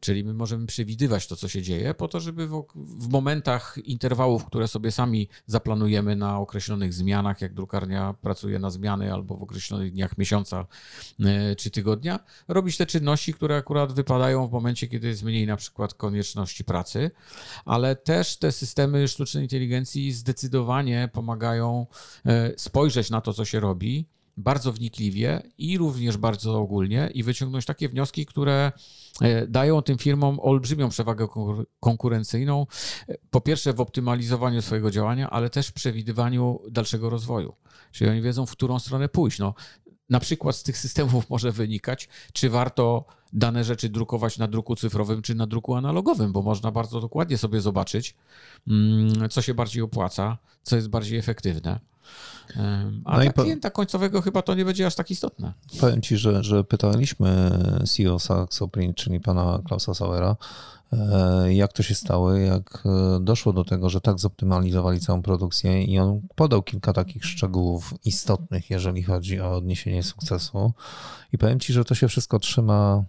Czyli 0.00 0.24
my 0.24 0.34
możemy 0.34 0.66
przewidywać 0.66 1.26
to, 1.26 1.36
co 1.36 1.48
się 1.48 1.62
dzieje, 1.62 1.94
po 1.94 2.08
to, 2.08 2.20
żeby 2.20 2.46
w, 2.46 2.66
w, 2.74 3.08
momentach 3.08 3.78
interwałów, 3.84 4.44
które 4.44 4.68
sobie 4.68 4.92
sami 4.92 5.28
zaplanujemy 5.46 6.16
na 6.16 6.38
określonych 6.38 6.94
zmianach, 6.94 7.40
jak 7.40 7.54
drukarnia 7.54 8.14
pracuje 8.22 8.58
na 8.58 8.70
zmiany 8.70 9.12
albo 9.12 9.36
w 9.36 9.42
określonych 9.42 9.92
dniach 9.92 10.18
miesiąca 10.18 10.66
czy 11.56 11.70
tygodnia, 11.70 12.18
robić 12.48 12.76
te 12.76 12.86
czynności, 12.86 13.23
które 13.32 13.56
akurat 13.56 13.92
wypadają 13.92 14.48
w 14.48 14.52
momencie, 14.52 14.88
kiedy 14.88 15.08
jest 15.08 15.22
mniej 15.22 15.46
na 15.46 15.56
przykład 15.56 15.94
konieczności 15.94 16.64
pracy, 16.64 17.10
ale 17.64 17.96
też 17.96 18.36
te 18.36 18.52
systemy 18.52 19.08
sztucznej 19.08 19.42
inteligencji 19.42 20.12
zdecydowanie 20.12 21.08
pomagają 21.12 21.86
e, 22.26 22.52
spojrzeć 22.56 23.10
na 23.10 23.20
to, 23.20 23.32
co 23.32 23.44
się 23.44 23.60
robi 23.60 24.06
bardzo 24.36 24.72
wnikliwie 24.72 25.42
i 25.58 25.78
również 25.78 26.16
bardzo 26.16 26.58
ogólnie 26.58 27.10
i 27.14 27.22
wyciągnąć 27.22 27.64
takie 27.64 27.88
wnioski, 27.88 28.26
które 28.26 28.72
e, 29.20 29.46
dają 29.46 29.82
tym 29.82 29.98
firmom 29.98 30.40
olbrzymią 30.40 30.88
przewagę 30.88 31.28
konkurencyjną. 31.80 32.66
E, 33.08 33.14
po 33.30 33.40
pierwsze 33.40 33.72
w 33.72 33.80
optymalizowaniu 33.80 34.62
swojego 34.62 34.90
działania, 34.90 35.30
ale 35.30 35.50
też 35.50 35.68
w 35.68 35.72
przewidywaniu 35.72 36.60
dalszego 36.70 37.10
rozwoju. 37.10 37.54
Czyli 37.92 38.10
oni 38.10 38.22
wiedzą, 38.22 38.46
w 38.46 38.52
którą 38.52 38.78
stronę 38.78 39.08
pójść. 39.08 39.38
No, 39.38 39.54
na 40.10 40.20
przykład 40.20 40.56
z 40.56 40.62
tych 40.62 40.78
systemów 40.78 41.30
może 41.30 41.52
wynikać, 41.52 42.08
czy 42.32 42.50
warto 42.50 43.04
dane 43.34 43.64
rzeczy 43.64 43.88
drukować 43.88 44.38
na 44.38 44.48
druku 44.48 44.76
cyfrowym, 44.76 45.22
czy 45.22 45.34
na 45.34 45.46
druku 45.46 45.74
analogowym, 45.74 46.32
bo 46.32 46.42
można 46.42 46.70
bardzo 46.70 47.00
dokładnie 47.00 47.38
sobie 47.38 47.60
zobaczyć, 47.60 48.14
mm, 48.68 49.28
co 49.30 49.42
się 49.42 49.54
bardziej 49.54 49.82
opłaca, 49.82 50.38
co 50.62 50.76
jest 50.76 50.88
bardziej 50.88 51.18
efektywne. 51.18 51.80
A 53.04 53.16
no 53.16 53.22
dla 53.22 53.32
po... 53.32 53.42
klienta 53.42 53.70
końcowego 53.70 54.22
chyba 54.22 54.42
to 54.42 54.54
nie 54.54 54.64
będzie 54.64 54.86
aż 54.86 54.94
tak 54.94 55.10
istotne. 55.10 55.52
Powiem 55.80 56.02
Ci, 56.02 56.16
że, 56.16 56.44
że 56.44 56.64
pytaliśmy 56.64 57.50
CEO 57.86 58.18
Saxoprint, 58.18 58.96
czyli 58.96 59.20
pana 59.20 59.62
Klausa 59.64 59.94
Sauera, 59.94 60.36
e, 60.92 61.54
jak 61.54 61.72
to 61.72 61.82
się 61.82 61.94
stało, 61.94 62.32
jak 62.32 62.82
e, 62.86 63.20
doszło 63.20 63.52
do 63.52 63.64
tego, 63.64 63.90
że 63.90 64.00
tak 64.00 64.18
zoptymalizowali 64.18 65.00
całą 65.00 65.22
produkcję 65.22 65.84
i 65.84 65.98
on 65.98 66.20
podał 66.34 66.62
kilka 66.62 66.92
takich 66.92 67.24
szczegółów 67.24 67.94
istotnych, 68.04 68.70
jeżeli 68.70 69.02
chodzi 69.02 69.40
o 69.40 69.56
odniesienie 69.56 70.02
sukcesu. 70.02 70.72
I 71.32 71.38
powiem 71.38 71.60
Ci, 71.60 71.72
że 71.72 71.84
to 71.84 71.94
się 71.94 72.08
wszystko 72.08 72.38
trzyma 72.38 73.04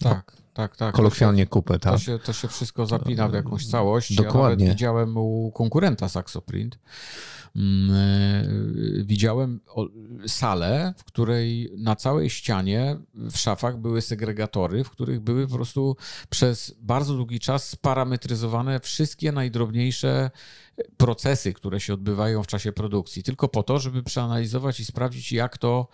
tak, 0.00 0.36
tak, 0.54 0.76
tak. 0.76 0.94
kolokwialnie 0.94 1.46
kupy. 1.46 1.78
Tak? 1.78 1.92
To, 1.92 1.98
się, 1.98 2.18
to 2.18 2.32
się 2.32 2.48
wszystko 2.48 2.86
zapina 2.86 3.28
w 3.28 3.34
jakąś 3.34 3.66
całość. 3.66 4.14
Dokładnie. 4.14 4.66
Ja 4.66 4.72
widziałem 4.72 5.16
u 5.16 5.52
konkurenta 5.54 6.08
Saxoprint, 6.08 6.78
Mm, 7.56 7.90
e, 7.90 9.04
widziałem 9.04 9.60
salę, 10.26 10.94
w 10.96 11.04
której 11.04 11.72
na 11.76 11.96
całej 11.96 12.30
ścianie 12.30 12.96
w 13.14 13.36
szafach 13.36 13.78
były 13.78 14.02
segregatory, 14.02 14.84
w 14.84 14.90
których 14.90 15.20
były 15.20 15.48
po 15.48 15.54
prostu 15.54 15.96
przez 16.30 16.74
bardzo 16.80 17.14
długi 17.14 17.40
czas 17.40 17.68
sparametryzowane 17.68 18.80
wszystkie 18.80 19.32
najdrobniejsze 19.32 20.30
procesy, 20.96 21.52
które 21.52 21.80
się 21.80 21.94
odbywają 21.94 22.42
w 22.42 22.46
czasie 22.46 22.72
produkcji, 22.72 23.22
tylko 23.22 23.48
po 23.48 23.62
to, 23.62 23.78
żeby 23.78 24.02
przeanalizować 24.02 24.80
i 24.80 24.84
sprawdzić, 24.84 25.32
jak 25.32 25.58
to 25.58 25.88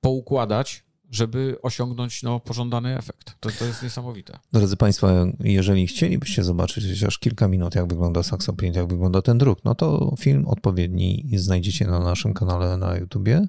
poukładać 0.00 0.84
żeby 1.10 1.56
osiągnąć 1.62 2.22
no, 2.22 2.40
pożądany 2.40 2.98
efekt. 2.98 3.34
To, 3.40 3.48
to 3.58 3.64
jest 3.64 3.82
niesamowite. 3.82 4.38
Drodzy 4.52 4.76
Państwo, 4.76 5.08
jeżeli 5.40 5.86
chcielibyście 5.86 6.44
zobaczyć 6.44 6.84
chociaż 6.90 7.18
kilka 7.18 7.48
minut, 7.48 7.74
jak 7.74 7.88
wygląda 7.88 8.22
Saxoprint, 8.22 8.76
jak 8.76 8.86
wygląda 8.86 9.22
ten 9.22 9.38
druk, 9.38 9.58
no 9.64 9.74
to 9.74 10.14
film 10.18 10.46
odpowiedni 10.46 11.30
znajdziecie 11.36 11.86
na 11.86 11.98
naszym 11.98 12.34
kanale 12.34 12.76
na 12.76 12.96
YouTubie 12.96 13.46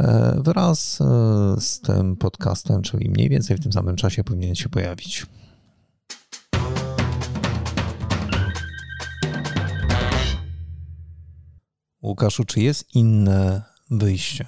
e, 0.00 0.36
wraz 0.44 1.00
e, 1.00 1.04
z 1.60 1.80
tym 1.80 2.16
podcastem, 2.16 2.82
czyli 2.82 3.10
mniej 3.10 3.28
więcej 3.28 3.56
w 3.56 3.60
tym 3.60 3.72
samym 3.72 3.96
czasie 3.96 4.24
powinien 4.24 4.54
się 4.54 4.68
pojawić. 4.68 5.26
Łukaszu, 12.02 12.44
czy 12.44 12.60
jest 12.60 12.94
inne 12.94 13.62
wyjście? 13.90 14.46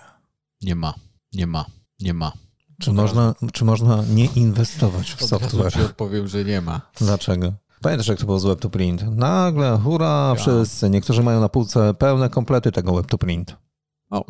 Nie 0.63 0.75
ma, 0.75 0.95
nie 1.33 1.47
ma. 1.47 1.67
Nie 2.05 2.15
ma. 2.15 2.33
Czy 2.81 2.93
można, 2.93 3.35
czy 3.53 3.65
można 3.65 4.05
nie 4.09 4.25
inwestować 4.25 5.13
w 5.13 5.25
software? 5.25 5.73
Ci 5.73 5.81
odpowiem, 5.81 6.29
że 6.29 6.45
nie 6.45 6.61
ma. 6.61 6.81
Dlaczego? 6.99 7.53
Pamiętasz, 7.81 8.09
jak 8.09 8.19
to 8.19 8.27
było 8.27 8.41
z 8.41 8.45
Web 8.45 8.61
to 8.61 8.71
Print? 8.71 9.03
Nagle, 9.17 9.79
hura, 9.79 10.27
ja. 10.29 10.35
wszyscy. 10.35 10.91
Niektórzy 10.91 11.23
mają 11.23 11.41
na 11.41 11.49
półce 11.49 11.95
pełne 11.95 12.31
komplety 12.31 12.73
tego 12.73 12.95
Web 12.95 13.07
to 13.07 13.19
Print. 13.19 13.57
O, 14.11 14.25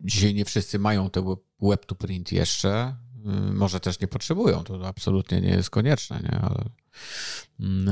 dzisiaj 0.00 0.34
nie 0.34 0.44
wszyscy 0.44 0.78
mają 0.78 1.10
te 1.10 1.36
web 1.62 1.86
to 1.86 1.94
print 1.94 2.32
jeszcze. 2.32 2.96
Y, 3.50 3.52
może 3.52 3.80
też 3.80 4.00
nie 4.00 4.08
potrzebują, 4.08 4.64
to 4.64 4.86
absolutnie 4.86 5.40
nie 5.40 5.48
jest 5.48 5.70
konieczne, 5.70 6.20
nie? 6.22 6.40
Ale, 6.40 6.64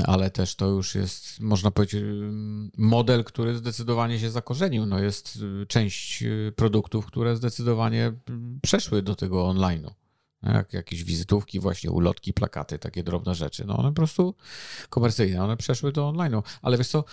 ale 0.05 0.31
też 0.31 0.55
to 0.55 0.67
już 0.67 0.95
jest, 0.95 1.39
można 1.39 1.71
powiedzieć, 1.71 2.01
y, 2.01 2.31
model, 2.77 3.23
który 3.23 3.55
zdecydowanie 3.55 4.19
się 4.19 4.29
zakorzenił. 4.29 4.85
No 4.85 4.99
jest 4.99 5.39
y, 5.61 5.65
część 5.65 6.23
produktów, 6.55 7.05
które 7.05 7.35
zdecydowanie 7.35 8.13
przeszły 8.61 9.01
do 9.01 9.15
tego 9.15 9.37
online'u. 9.37 9.91
Jak 10.43 10.73
jakieś 10.73 11.03
wizytówki, 11.03 11.59
właśnie 11.59 11.91
ulotki, 11.91 12.33
plakaty, 12.33 12.79
takie 12.79 13.03
drobne 13.03 13.35
rzeczy. 13.35 13.65
No 13.65 13.77
one 13.77 13.89
po 13.89 13.95
prostu 13.95 14.35
komercyjne, 14.89 15.43
one 15.43 15.57
przeszły 15.57 15.91
do 15.91 16.09
online'u. 16.09 16.43
Ale 16.61 16.77
wiesz 16.77 16.87
co, 16.87 17.03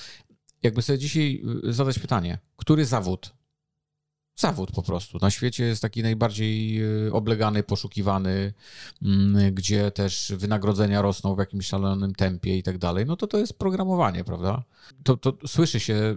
jakby 0.62 0.82
sobie 0.82 0.98
dzisiaj 0.98 1.42
zadać 1.62 1.98
pytanie, 1.98 2.38
który 2.56 2.84
zawód 2.84 3.34
zawód 4.36 4.72
po 4.72 4.82
prostu. 4.82 5.18
Na 5.22 5.30
świecie 5.30 5.64
jest 5.64 5.82
taki 5.82 6.02
najbardziej 6.02 6.82
e, 6.82 7.12
oblegany, 7.12 7.62
poszukiwany, 7.62 8.52
mm, 9.02 9.54
gdzie 9.54 9.90
też 9.90 10.32
wynagrodzenia 10.36 11.02
rosną 11.02 11.34
w 11.34 11.38
jakimś 11.38 11.66
szalonym 11.66 12.14
tempie 12.14 12.58
i 12.58 12.62
tak 12.62 12.78
dalej, 12.78 13.06
no 13.06 13.16
to 13.16 13.26
to 13.26 13.38
jest 13.38 13.58
programowanie, 13.58 14.24
prawda? 14.24 14.64
To, 15.02 15.16
to 15.16 15.36
słyszy 15.46 15.80
się 15.80 16.16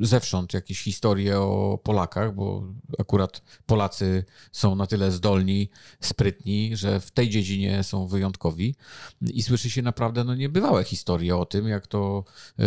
zewsząd 0.00 0.54
jakieś 0.54 0.82
historie 0.82 1.40
o 1.40 1.78
Polakach, 1.82 2.34
bo 2.34 2.62
akurat 2.98 3.42
Polacy 3.66 4.24
są 4.52 4.74
na 4.74 4.86
tyle 4.86 5.10
zdolni, 5.10 5.70
sprytni, 6.00 6.76
że 6.76 7.00
w 7.00 7.10
tej 7.10 7.28
dziedzinie 7.28 7.82
są 7.82 8.06
wyjątkowi 8.06 8.74
i 9.22 9.42
słyszy 9.42 9.70
się 9.70 9.82
naprawdę 9.82 10.24
no, 10.24 10.34
niebywałe 10.34 10.84
historie 10.84 11.36
o 11.36 11.46
tym, 11.46 11.68
jak 11.68 11.86
to 11.86 12.24
yy, 12.58 12.66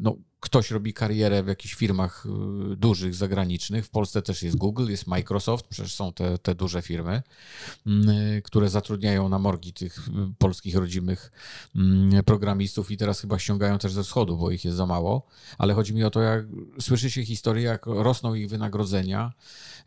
no, 0.00 0.16
ktoś 0.40 0.70
robi 0.70 0.94
karierę 0.94 1.42
w 1.42 1.46
jakichś 1.46 1.74
firmach 1.74 2.26
y, 2.72 2.76
dużych, 2.76 3.14
zagranicznych. 3.14 3.86
W 3.86 3.90
Polsce 3.90 4.22
też 4.22 4.42
jest 4.42 4.56
Google, 4.56 4.90
jest 4.90 5.06
Microsoft, 5.06 5.66
przecież 5.68 5.94
są 5.94 6.12
te, 6.12 6.38
te 6.38 6.54
duże 6.54 6.82
firmy, 6.82 7.22
mm, 7.86 8.08
y, 8.08 8.42
które 8.42 8.68
zatrudniają 8.68 9.28
na 9.28 9.38
morgi 9.38 9.72
tych 9.72 10.08
y, 10.08 10.12
polskich 10.38 10.76
rodzimych 10.76 11.32
mm, 11.76 12.24
programistów 12.24 12.90
i 12.90 12.96
teraz 12.96 13.20
chyba 13.20 13.38
ściągają 13.38 13.78
też 13.78 13.92
ze 13.92 14.02
wschodu, 14.02 14.36
bo 14.36 14.50
ich 14.50 14.64
jest 14.64 14.76
za 14.76 14.86
mało. 14.86 15.26
Ale 15.58 15.74
chodzi 15.74 15.94
mi 15.94 16.04
o 16.04 16.10
to, 16.10 16.20
jak 16.20 16.44
słyszy 16.80 17.10
się 17.10 17.24
historię, 17.24 17.64
jak 17.64 17.86
rosną 17.86 18.34
ich 18.34 18.48
wynagrodzenia, 18.48 19.32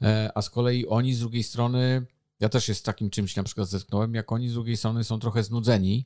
e, 0.01 0.31
a 0.35 0.41
z 0.41 0.49
kolei 0.49 0.87
oni 0.87 1.13
z 1.13 1.19
drugiej 1.19 1.43
strony 1.43 2.05
ja 2.41 2.49
też 2.49 2.65
się 2.65 2.73
z 2.73 2.81
takim 2.81 3.09
czymś 3.09 3.35
na 3.35 3.43
przykład 3.43 3.67
zetknąłem, 3.67 4.15
jak 4.15 4.31
oni 4.31 4.49
z 4.49 4.53
drugiej 4.53 4.77
strony 4.77 5.03
są 5.03 5.19
trochę 5.19 5.43
znudzeni 5.43 6.05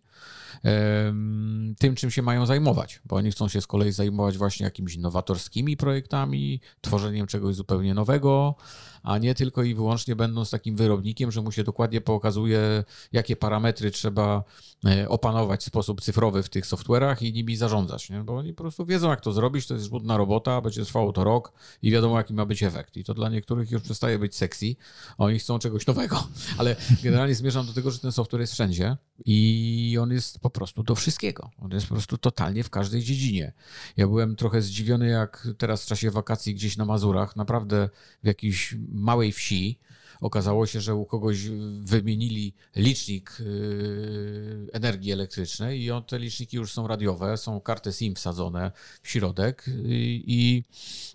tym, 1.79 1.95
czym 1.95 2.11
się 2.11 2.21
mają 2.21 2.45
zajmować, 2.45 3.01
bo 3.05 3.15
oni 3.15 3.31
chcą 3.31 3.47
się 3.47 3.61
z 3.61 3.67
kolei 3.67 3.91
zajmować 3.91 4.37
właśnie 4.37 4.63
jakimiś 4.63 4.97
nowatorskimi 4.97 5.77
projektami, 5.77 6.61
tworzeniem 6.81 7.27
czegoś 7.27 7.55
zupełnie 7.55 7.93
nowego, 7.93 8.55
a 9.05 9.17
nie 9.17 9.35
tylko 9.35 9.63
i 9.63 9.75
wyłącznie 9.75 10.15
będąc 10.15 10.49
takim 10.51 10.75
wyrobnikiem, 10.75 11.31
że 11.31 11.41
mu 11.41 11.51
się 11.51 11.63
dokładnie 11.63 12.01
pokazuje, 12.01 12.83
jakie 13.11 13.35
parametry 13.35 13.91
trzeba 13.91 14.43
e, 14.85 15.09
opanować 15.09 15.61
w 15.61 15.63
sposób 15.63 16.01
cyfrowy 16.01 16.43
w 16.43 16.49
tych 16.49 16.65
software'ach 16.65 17.23
i 17.23 17.33
nimi 17.33 17.55
zarządzać, 17.55 18.09
nie? 18.09 18.23
bo 18.23 18.37
oni 18.37 18.53
po 18.53 18.63
prostu 18.63 18.85
wiedzą, 18.85 19.09
jak 19.09 19.21
to 19.21 19.31
zrobić, 19.31 19.67
to 19.67 19.73
jest 19.73 19.85
żmudna 19.85 20.17
robota, 20.17 20.61
będzie 20.61 20.85
trwało 20.85 21.13
to 21.13 21.23
rok 21.23 21.53
i 21.81 21.91
wiadomo, 21.91 22.17
jaki 22.17 22.33
ma 22.33 22.45
być 22.45 22.63
efekt. 22.63 22.97
I 22.97 23.03
to 23.03 23.13
dla 23.13 23.29
niektórych 23.29 23.71
już 23.71 23.81
przestaje 23.81 24.19
być 24.19 24.35
sexy, 24.35 24.75
oni 25.17 25.39
chcą 25.39 25.59
czegoś 25.59 25.87
nowego, 25.87 26.27
ale 26.57 26.75
generalnie 27.03 27.35
zmierzam 27.35 27.65
do 27.65 27.73
tego, 27.73 27.91
że 27.91 27.99
ten 27.99 28.11
software 28.11 28.41
jest 28.41 28.53
wszędzie 28.53 28.97
i 29.25 29.97
on 30.01 30.11
jest 30.11 30.39
po 30.39 30.49
prostu 30.49 30.83
do 30.83 30.95
wszystkiego. 30.95 31.49
On 31.57 31.71
jest 31.71 31.87
po 31.87 31.93
prostu 31.93 32.17
totalnie 32.17 32.63
w 32.63 32.69
każdej 32.69 33.03
dziedzinie. 33.03 33.53
Ja 33.97 34.07
byłem 34.07 34.35
trochę 34.35 34.61
zdziwiony, 34.61 35.07
jak 35.07 35.47
teraz 35.57 35.83
w 35.83 35.87
czasie 35.87 36.11
wakacji 36.11 36.55
gdzieś 36.55 36.77
na 36.77 36.85
Mazurach, 36.85 37.35
naprawdę 37.35 37.89
w 38.23 38.27
jakiejś 38.27 38.75
małej 38.95 39.31
wsi, 39.31 39.79
okazało 40.21 40.65
się, 40.65 40.81
że 40.81 40.95
u 40.95 41.05
kogoś 41.05 41.49
wymienili 41.81 42.53
licznik 42.75 43.37
yy, 43.39 44.67
energii 44.73 45.11
elektrycznej 45.11 45.81
i 45.81 45.89
te 46.07 46.19
liczniki 46.19 46.57
już 46.57 46.73
są 46.73 46.87
radiowe, 46.87 47.37
są 47.37 47.61
karty 47.61 47.93
SIM 47.93 48.15
wsadzone 48.15 48.71
w 49.01 49.09
środek 49.09 49.65
i, 49.67 50.63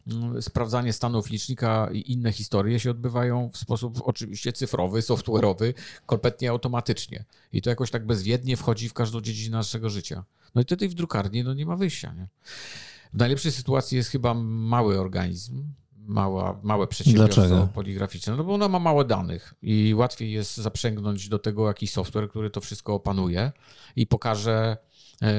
mm, 0.06 0.42
sprawdzanie 0.42 0.92
stanów 0.92 1.30
licznika 1.30 1.88
i 1.92 2.12
inne 2.12 2.32
historie 2.32 2.80
się 2.80 2.90
odbywają 2.90 3.50
w 3.52 3.56
sposób 3.56 4.00
oczywiście 4.04 4.52
cyfrowy, 4.52 5.00
software'owy, 5.00 5.74
kompletnie 6.06 6.50
automatycznie. 6.50 7.24
I 7.52 7.62
to 7.62 7.70
jakoś 7.70 7.90
tak 7.90 8.06
bezwiednie 8.06 8.56
wchodzi 8.56 8.88
w 8.88 8.94
każdą 8.94 9.20
dziedzinę 9.20 9.56
naszego 9.56 9.90
życia. 9.90 10.24
No 10.54 10.62
i 10.62 10.64
wtedy 10.64 10.88
w 10.88 10.94
drukarni 10.94 11.44
no 11.44 11.54
nie 11.54 11.66
ma 11.66 11.76
wyjścia. 11.76 12.14
Nie? 12.14 12.28
W 13.12 13.18
najlepszej 13.18 13.52
sytuacji 13.52 13.96
jest 13.96 14.10
chyba 14.10 14.34
mały 14.34 15.00
organizm, 15.00 15.64
mała, 16.10 16.60
małe 16.62 16.86
przedsiębiorstwo 16.86 17.40
Dlaczego? 17.40 17.68
poligraficzne, 17.74 18.36
no 18.36 18.44
bo 18.44 18.54
ona 18.54 18.68
ma 18.68 18.78
mało 18.78 19.04
danych 19.04 19.54
i 19.62 19.94
łatwiej 19.96 20.32
jest 20.32 20.56
zaprzęgnąć 20.56 21.28
do 21.28 21.38
tego 21.38 21.68
jakiś 21.68 21.92
software, 21.92 22.30
który 22.30 22.50
to 22.50 22.60
wszystko 22.60 22.94
opanuje 22.94 23.52
i 23.96 24.06
pokaże, 24.06 24.76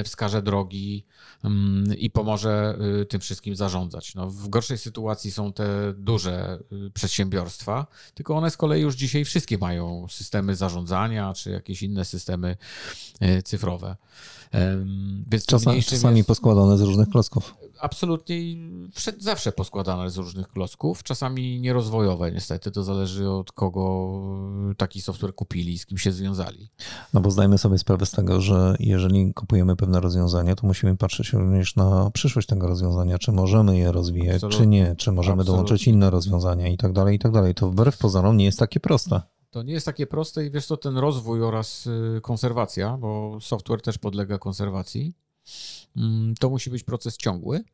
wskaże 0.04 0.42
drogi 0.42 1.04
mm, 1.44 1.98
i 1.98 2.10
pomoże 2.10 2.78
e, 3.00 3.04
tym 3.04 3.20
wszystkim 3.20 3.56
zarządzać. 3.56 4.14
No, 4.14 4.30
w 4.30 4.48
gorszej 4.48 4.78
sytuacji 4.78 5.30
są 5.30 5.52
te 5.52 5.92
duże 5.96 6.58
e, 6.86 6.90
przedsiębiorstwa, 6.90 7.86
tylko 8.14 8.36
one 8.36 8.50
z 8.50 8.56
kolei 8.56 8.82
już 8.82 8.94
dzisiaj 8.94 9.24
wszystkie 9.24 9.58
mają 9.58 10.06
systemy 10.10 10.56
zarządzania 10.56 11.32
czy 11.34 11.50
jakieś 11.50 11.82
inne 11.82 12.04
systemy 12.04 12.56
cyfrowe. 13.44 13.96
Więc 15.30 15.46
czasami, 15.46 15.82
czasami 15.82 16.16
jest... 16.16 16.28
poskładane 16.28 16.78
z 16.78 16.80
różnych 16.80 17.08
klocków 17.08 17.54
absolutnie 17.82 18.36
zawsze 19.18 19.52
poskładane 19.52 20.10
z 20.10 20.16
różnych 20.16 20.48
klocków, 20.48 21.02
czasami 21.02 21.60
nierozwojowe 21.60 22.32
niestety, 22.32 22.70
to 22.70 22.82
zależy 22.82 23.30
od 23.30 23.52
kogo 23.52 24.20
taki 24.76 25.00
software 25.00 25.34
kupili, 25.34 25.78
z 25.78 25.86
kim 25.86 25.98
się 25.98 26.12
związali. 26.12 26.70
No 27.14 27.20
bo 27.20 27.30
zdajmy 27.30 27.58
sobie 27.58 27.78
sprawę 27.78 28.06
z 28.06 28.10
tego, 28.10 28.40
że 28.40 28.76
jeżeli 28.80 29.34
kupujemy 29.34 29.51
pewne 29.76 30.00
rozwiązanie, 30.00 30.56
to 30.56 30.66
musimy 30.66 30.96
patrzeć 30.96 31.32
również 31.32 31.76
na 31.76 32.10
przyszłość 32.10 32.48
tego 32.48 32.66
rozwiązania, 32.66 33.18
czy 33.18 33.32
możemy 33.32 33.78
je 33.78 33.92
rozwijać, 33.92 34.34
Absolut. 34.34 34.56
czy 34.56 34.66
nie, 34.66 34.94
czy 34.96 35.12
możemy 35.12 35.32
Absolutnie. 35.32 35.52
dołączyć 35.52 35.88
inne 35.88 36.10
rozwiązania 36.10 36.68
i 36.68 36.76
tak 36.76 36.92
dalej, 36.92 37.16
i 37.16 37.18
tak 37.18 37.32
dalej. 37.32 37.54
To 37.54 37.70
wbrew 37.70 37.98
pozorom 37.98 38.36
nie 38.36 38.44
jest 38.44 38.58
takie 38.58 38.80
proste. 38.80 39.22
To 39.50 39.62
nie 39.62 39.72
jest 39.72 39.86
takie 39.86 40.06
proste 40.06 40.46
i 40.46 40.50
wiesz 40.50 40.66
co, 40.66 40.76
ten 40.76 40.98
rozwój 40.98 41.42
oraz 41.42 41.86
y, 41.86 42.20
konserwacja, 42.22 42.96
bo 42.98 43.38
software 43.40 43.82
też 43.82 43.98
podlega 43.98 44.38
konserwacji, 44.38 45.14
Mm, 45.96 46.34
to 46.34 46.50
musi 46.50 46.70
być 46.70 46.84
proces 46.84 47.16
ciągły. 47.16 47.64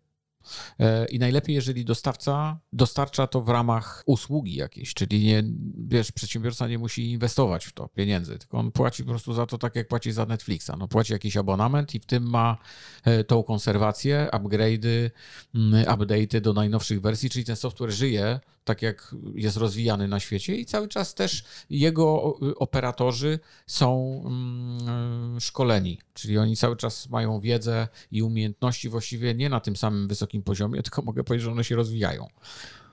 E, 0.80 1.06
I 1.06 1.18
najlepiej, 1.18 1.54
jeżeli 1.54 1.84
dostawca 1.84 2.58
dostarcza 2.72 3.26
to 3.26 3.40
w 3.40 3.48
ramach 3.48 4.02
usługi 4.06 4.54
jakiejś, 4.54 4.94
czyli 4.94 5.24
nie, 5.24 5.44
wiesz, 5.88 6.12
przedsiębiorca 6.12 6.68
nie 6.68 6.78
musi 6.78 7.10
inwestować 7.10 7.66
w 7.66 7.72
to 7.72 7.88
pieniędzy, 7.88 8.38
tylko 8.38 8.58
on 8.58 8.72
płaci 8.72 9.04
po 9.04 9.10
prostu 9.10 9.32
za 9.32 9.46
to 9.46 9.58
tak, 9.58 9.76
jak 9.76 9.88
płaci 9.88 10.12
za 10.12 10.26
Netflixa. 10.26 10.70
No, 10.78 10.88
płaci 10.88 11.12
jakiś 11.12 11.36
abonament 11.36 11.94
i 11.94 12.00
w 12.00 12.06
tym 12.06 12.30
ma 12.30 12.58
e, 13.04 13.24
tą 13.24 13.42
konserwację, 13.42 14.28
upgrade'y, 14.32 15.10
mm, 15.54 15.84
update'y 15.84 16.40
do 16.40 16.52
najnowszych 16.52 17.00
wersji, 17.00 17.30
czyli 17.30 17.44
ten 17.44 17.56
software 17.56 17.90
żyje 17.90 18.40
tak 18.68 18.82
jak 18.82 19.14
jest 19.34 19.56
rozwijany 19.56 20.08
na 20.08 20.20
świecie 20.20 20.56
i 20.56 20.66
cały 20.66 20.88
czas 20.88 21.14
też 21.14 21.44
jego 21.70 22.22
operatorzy 22.56 23.38
są 23.66 24.22
mm, 24.26 25.40
szkoleni, 25.40 25.98
czyli 26.14 26.38
oni 26.38 26.56
cały 26.56 26.76
czas 26.76 27.08
mają 27.08 27.40
wiedzę 27.40 27.88
i 28.10 28.22
umiejętności 28.22 28.88
właściwie 28.88 29.34
nie 29.34 29.48
na 29.48 29.60
tym 29.60 29.76
samym 29.76 30.08
wysokim 30.08 30.37
poziomie, 30.42 30.82
tylko 30.82 31.02
mogę 31.02 31.24
powiedzieć, 31.24 31.44
że 31.44 31.52
one 31.52 31.64
się 31.64 31.76
rozwijają 31.76 32.26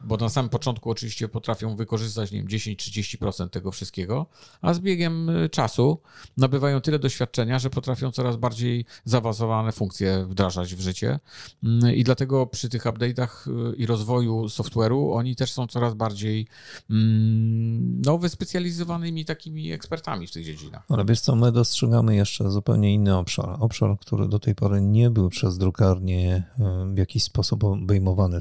bo 0.02 0.18
na 0.18 0.30
samym 0.30 0.50
początku 0.50 0.90
oczywiście 0.90 1.28
potrafią 1.28 1.76
wykorzystać, 1.76 2.32
nie 2.32 2.38
wiem, 2.38 2.48
10-30% 2.48 3.50
tego 3.50 3.72
wszystkiego, 3.72 4.26
a 4.62 4.74
z 4.74 4.80
biegiem 4.80 5.30
y, 5.30 5.50
czasu 5.50 6.02
nabywają 6.38 6.82
tyle 6.82 7.00
doświadczenia, 7.00 7.60
że 7.60 7.70
potrafią 7.70 8.12
coraz 8.12 8.36
bardziej 8.36 8.86
zaawansowane 9.06 9.72
funkcje 9.72 10.26
wdrażać 10.26 10.76
w 10.76 10.80
życie 10.80 11.20
mm, 11.64 11.96
i 11.96 12.04
dlatego 12.04 12.48
przy 12.48 12.70
tych 12.70 12.84
update'ach 12.84 13.30
y, 13.72 13.76
i 13.76 13.86
rozwoju 13.86 14.46
software'u 14.46 15.16
oni 15.18 15.36
też 15.36 15.54
są 15.54 15.68
coraz 15.68 15.94
bardziej 15.94 16.48
mm, 16.90 18.02
no, 18.02 18.18
wyspecjalizowanymi 18.18 19.26
takimi 19.26 19.72
ekspertami 19.72 20.28
w 20.28 20.32
tych 20.32 20.46
dziedzinach. 20.46 20.84
Ale 20.90 21.06
wiesz 21.06 21.20
co, 21.20 21.36
my 21.36 21.52
dostrzegamy 21.52 22.16
jeszcze 22.16 22.52
zupełnie 22.52 22.94
inny 22.94 23.18
obszar, 23.18 23.58
obszar, 23.60 24.00
który 24.00 24.28
do 24.28 24.40
tej 24.40 24.56
pory 24.56 24.82
nie 24.82 25.10
był 25.10 25.30
przez 25.30 25.58
drukarnię 25.58 26.44
y, 26.92 26.94
w 26.94 26.98
jakiś 26.98 27.24
sposób 27.24 27.64
obejmowany 27.64 28.40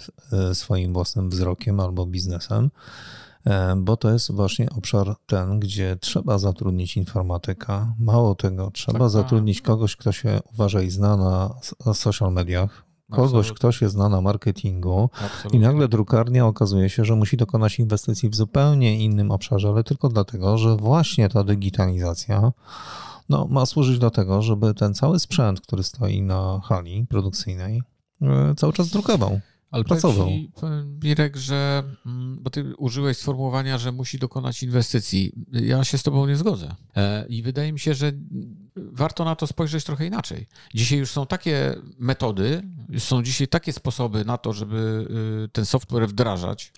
swoim 0.52 0.92
własnym 0.92 1.30
wzrokiem 1.30 1.43
wzrokiem 1.44 1.80
albo 1.80 2.06
biznesem, 2.06 2.70
e, 3.46 3.76
bo 3.76 3.96
to 3.96 4.10
jest 4.10 4.32
właśnie 4.32 4.70
obszar 4.70 5.14
ten, 5.26 5.60
gdzie 5.60 5.96
trzeba 6.00 6.38
zatrudnić 6.38 6.96
informatyka. 6.96 7.94
Mało 7.98 8.34
tego, 8.34 8.70
trzeba 8.70 8.98
tak, 8.98 9.10
zatrudnić 9.10 9.60
kogoś, 9.60 9.96
kto 9.96 10.12
się 10.12 10.40
uważa 10.52 10.82
i 10.82 10.90
zna 10.90 11.16
na, 11.16 11.54
social 11.94 12.32
mediach, 12.32 12.84
kogoś, 13.10 13.26
Absolutnie. 13.26 13.54
kto 13.54 13.72
się 13.72 13.88
zna 13.88 14.08
na 14.08 14.20
marketingu 14.20 15.10
Absolutnie. 15.24 15.58
i 15.58 15.62
nagle 15.62 15.88
drukarnia 15.88 16.46
okazuje 16.46 16.88
się, 16.88 17.04
że 17.04 17.16
musi 17.16 17.36
dokonać 17.36 17.78
inwestycji 17.78 18.30
w 18.30 18.34
zupełnie 18.34 19.04
innym 19.04 19.30
obszarze, 19.30 19.68
ale 19.68 19.84
tylko 19.84 20.08
dlatego, 20.08 20.58
że 20.58 20.76
właśnie 20.76 21.28
ta 21.28 21.44
digitalizacja 21.44 22.52
no, 23.28 23.46
ma 23.50 23.66
służyć 23.66 23.98
do 23.98 24.10
tego, 24.10 24.42
żeby 24.42 24.74
ten 24.74 24.94
cały 24.94 25.18
sprzęt, 25.18 25.60
który 25.60 25.82
stoi 25.82 26.22
na 26.22 26.60
hali 26.64 27.06
produkcyjnej, 27.10 27.82
e, 28.22 28.54
cały 28.56 28.72
czas 28.72 28.88
drukował. 28.88 29.40
Ale 29.70 29.84
pracował. 29.84 30.28
Ci, 30.28 30.52
Mirek, 31.02 31.36
że 31.36 31.82
mm, 32.06 32.38
bo 32.42 32.50
ty 32.50 32.76
użyłeś 32.76 33.16
sformułowania, 33.16 33.78
że 33.78 33.92
musi 33.92 34.18
dokonać 34.18 34.62
inwestycji. 34.62 35.32
Ja 35.52 35.84
się 35.84 35.98
z 35.98 36.02
tobą 36.02 36.26
nie 36.26 36.36
zgodzę. 36.36 36.74
E, 36.96 37.26
I 37.28 37.42
wydaje 37.42 37.72
mi 37.72 37.78
się, 37.80 37.94
że 37.94 38.12
warto 38.76 39.24
na 39.24 39.36
to 39.36 39.46
spojrzeć 39.46 39.84
trochę 39.84 40.06
inaczej. 40.06 40.46
Dzisiaj 40.74 40.98
już 40.98 41.10
są 41.10 41.26
takie 41.26 41.74
metody, 41.98 42.62
są 42.98 43.22
dzisiaj 43.22 43.48
takie 43.48 43.72
sposoby 43.72 44.24
na 44.24 44.38
to, 44.38 44.52
żeby 44.52 45.06
y, 45.44 45.48
ten 45.48 45.66
software 45.66 46.08
wdrażać, 46.08 46.72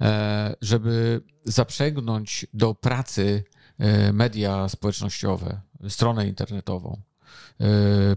e, 0.00 0.54
żeby 0.60 1.20
zaprzęgnąć 1.44 2.46
do 2.54 2.74
pracy 2.74 3.44
e, 3.78 4.12
media 4.12 4.68
społecznościowe, 4.68 5.60
stronę 5.88 6.28
internetową. 6.28 7.00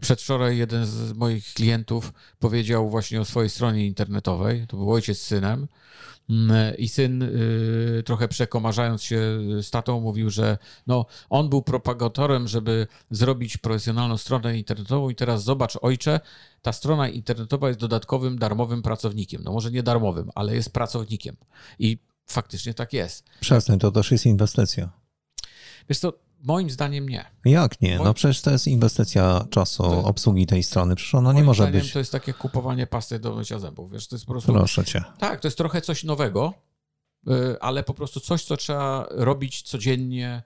Przedwczoraj 0.02 0.58
jeden 0.58 0.86
z 0.86 1.14
moich 1.14 1.54
klientów 1.54 2.14
powiedział 2.40 2.90
właśnie 2.90 3.22
o 3.22 3.26
swojej 3.26 3.50
stronie 3.50 3.88
internetowej, 3.88 4.66
to 4.68 4.78
był 4.78 4.92
ojciec 4.92 5.18
z 5.18 5.22
synem, 5.22 5.68
Mm, 6.30 6.78
I 6.78 6.90
syn 6.90 7.24
y, 7.24 8.04
trochę 8.06 8.28
przekomarzając 8.28 9.04
się 9.04 9.40
z 9.62 9.70
tatą 9.70 10.00
mówił, 10.00 10.30
że 10.30 10.58
no, 10.88 11.06
on 11.30 11.50
był 11.50 11.62
propagatorem, 11.62 12.48
żeby 12.48 12.88
zrobić 13.12 13.58
profesjonalną 13.58 14.18
stronę 14.18 14.58
internetową 14.58 15.10
i 15.10 15.16
teraz 15.16 15.44
zobacz 15.44 15.78
ojcze, 15.82 16.20
ta 16.62 16.74
strona 16.74 17.10
internetowa 17.10 17.68
jest 17.68 17.80
dodatkowym, 17.80 18.40
darmowym 18.40 18.82
pracownikiem. 18.82 19.42
No 19.44 19.52
może 19.52 19.72
nie 19.72 19.84
darmowym, 19.84 20.30
ale 20.36 20.56
jest 20.56 20.74
pracownikiem. 20.74 21.36
I 21.80 21.98
faktycznie 22.28 22.74
tak 22.74 22.94
jest. 22.94 23.26
Przestań, 23.40 23.80
to 23.80 23.92
też 23.92 24.12
jest 24.12 24.26
inwestycja. 24.26 24.90
Wiesz 25.90 26.00
co, 26.00 26.14
Moim 26.44 26.70
zdaniem 26.70 27.10
nie. 27.10 27.26
Jak 27.46 27.82
nie? 27.82 28.00
No 28.00 28.14
przecież 28.14 28.42
to 28.42 28.52
jest 28.52 28.68
inwestycja 28.68 29.46
czasu 29.50 29.84
to, 29.84 30.04
obsługi 30.04 30.46
tej 30.46 30.64
strony. 30.64 30.96
Przecież 30.96 31.16
ona 31.16 31.34
nie 31.34 31.44
może 31.44 31.68
być. 31.68 31.94
To 31.94 32.00
jest 32.00 32.12
takie 32.12 32.34
kupowanie 32.34 32.88
pasty 32.88 33.20
do 33.20 33.36
mycia 33.36 33.60
zębów. 33.60 33.92
Wiesz, 33.92 34.08
to 34.08 34.16
jest 34.16 34.26
po 34.26 34.32
prostu. 34.32 34.54
Proszę 34.54 34.86
cię. 34.86 35.04
Tak, 35.20 35.40
to 35.40 35.48
jest 35.48 35.58
trochę 35.58 35.82
coś 35.82 36.04
nowego, 36.04 36.54
ale 37.60 37.84
po 37.84 37.94
prostu 37.94 38.20
coś, 38.20 38.44
co 38.44 38.58
trzeba 38.58 39.08
robić 39.10 39.62
codziennie 39.62 40.44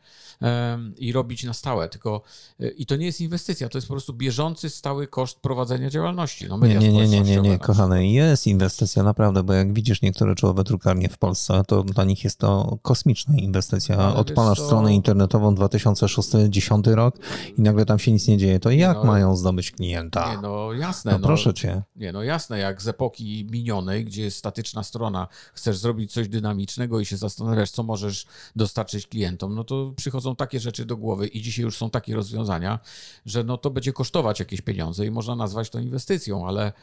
i 0.98 1.12
robić 1.12 1.44
na 1.44 1.54
stałe. 1.54 1.90
Tylko 1.90 2.22
y, 2.62 2.70
i 2.70 2.86
to 2.86 2.96
nie 2.96 3.06
jest 3.06 3.22
inwestycja, 3.22 3.70
to 3.70 3.78
jest 3.78 3.88
po 3.88 3.94
prostu 3.94 4.14
bieżący, 4.14 4.70
stały 4.70 5.08
koszt 5.08 5.40
prowadzenia 5.40 5.90
działalności. 5.90 6.48
No, 6.50 6.58
nie, 6.58 6.76
nie, 6.76 6.92
nie, 6.92 7.08
nie, 7.08 7.22
nie, 7.22 7.42
nie, 7.42 7.60
kochany, 7.60 8.08
jest 8.08 8.48
inwestycja 8.48 9.04
naprawdę, 9.04 9.44
bo 9.44 9.54
jak 9.54 9.74
widzisz 9.74 10.02
niektóre 10.02 10.36
czołowe 10.36 10.64
drukarnie 10.64 11.10
w 11.10 11.18
Polsce, 11.18 11.62
to 11.68 11.84
dla 11.84 12.04
nich 12.04 12.24
jest 12.24 12.40
to 12.40 12.78
kosmiczna 12.82 13.36
inwestycja. 13.38 13.98
Ale 13.98 14.16
Odpalasz 14.16 14.60
stronę 14.60 14.94
internetową 14.94 15.56
2006-2010 15.56 16.94
rok 16.94 17.16
i 17.58 17.62
nagle 17.62 17.86
tam 17.86 18.00
się 18.00 18.12
nic 18.12 18.28
nie 18.28 18.38
dzieje. 18.38 18.60
To 18.60 18.72
jak 18.72 18.98
no, 18.98 19.04
mają 19.04 19.36
zdobyć 19.36 19.72
klienta? 19.72 20.36
Nie, 20.36 20.42
no 20.42 20.74
jasne. 20.74 21.12
No, 21.12 21.18
no 21.18 21.28
proszę 21.28 21.54
cię. 21.54 21.82
Nie, 21.96 22.12
no 22.12 22.24
jasne, 22.24 22.60
jak 22.60 22.82
z 22.82 22.88
epoki 22.88 23.48
minionej, 23.52 24.06
gdzie 24.06 24.24
jest 24.24 24.38
statyczna 24.38 24.84
strona, 24.84 25.28
chcesz 25.54 25.78
zrobić 25.78 26.14
coś 26.14 26.28
dynamicznego 26.28 26.67
i 27.02 27.06
się 27.06 27.18
zastanawiasz, 27.18 27.72
co 27.72 27.84
możesz 27.84 28.26
dostarczyć 28.56 29.08
klientom, 29.08 29.56
no 29.56 29.64
to 29.64 29.94
przychodzą 29.96 30.36
takie 30.36 30.60
rzeczy 30.60 30.86
do 30.86 30.98
głowy 30.98 31.28
i 31.28 31.42
dzisiaj 31.42 31.66
już 31.66 31.78
są 31.78 31.90
takie 31.90 32.16
rozwiązania, 32.16 32.80
że 33.26 33.44
no 33.44 33.58
to 33.58 33.70
będzie 33.70 33.94
kosztować 33.94 34.40
jakieś 34.40 34.62
pieniądze 34.62 35.06
i 35.06 35.12
można 35.12 35.36
nazwać 35.36 35.70
to 35.70 35.80
inwestycją, 35.80 36.48
ale 36.48 36.74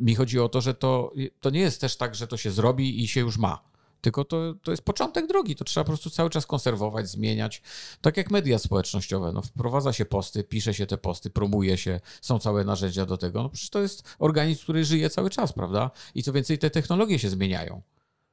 mi 0.00 0.14
chodzi 0.14 0.40
o 0.40 0.48
to, 0.48 0.60
że 0.60 0.74
to, 0.74 1.12
to 1.40 1.50
nie 1.50 1.60
jest 1.60 1.80
też 1.80 1.96
tak, 1.96 2.14
że 2.14 2.26
to 2.26 2.36
się 2.36 2.50
zrobi 2.50 3.04
i 3.04 3.08
się 3.08 3.20
już 3.20 3.38
ma. 3.38 3.68
Tylko 4.00 4.24
to, 4.24 4.54
to 4.62 4.70
jest 4.70 4.82
początek 4.82 5.26
drogi, 5.26 5.56
to 5.56 5.64
trzeba 5.64 5.84
po 5.84 5.88
prostu 5.88 6.10
cały 6.10 6.30
czas 6.30 6.46
konserwować, 6.46 7.08
zmieniać. 7.08 7.62
Tak 8.00 8.16
jak 8.16 8.30
media 8.30 8.58
społecznościowe, 8.58 9.32
no 9.32 9.42
wprowadza 9.42 9.92
się 9.92 10.04
posty, 10.04 10.44
pisze 10.44 10.74
się 10.74 10.86
te 10.86 10.98
posty, 10.98 11.30
promuje 11.30 11.76
się, 11.76 12.00
są 12.20 12.38
całe 12.38 12.64
narzędzia 12.64 13.06
do 13.06 13.16
tego. 13.16 13.42
No 13.42 13.48
przecież 13.48 13.70
to 13.70 13.80
jest 13.80 14.16
organizm, 14.18 14.62
który 14.62 14.84
żyje 14.84 15.10
cały 15.10 15.30
czas, 15.30 15.52
prawda? 15.52 15.90
I 16.14 16.22
co 16.22 16.32
więcej, 16.32 16.58
te 16.58 16.70
technologie 16.70 17.18
się 17.18 17.30
zmieniają. 17.30 17.82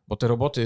Bo 0.08 0.16
te 0.16 0.28
roboty 0.28 0.64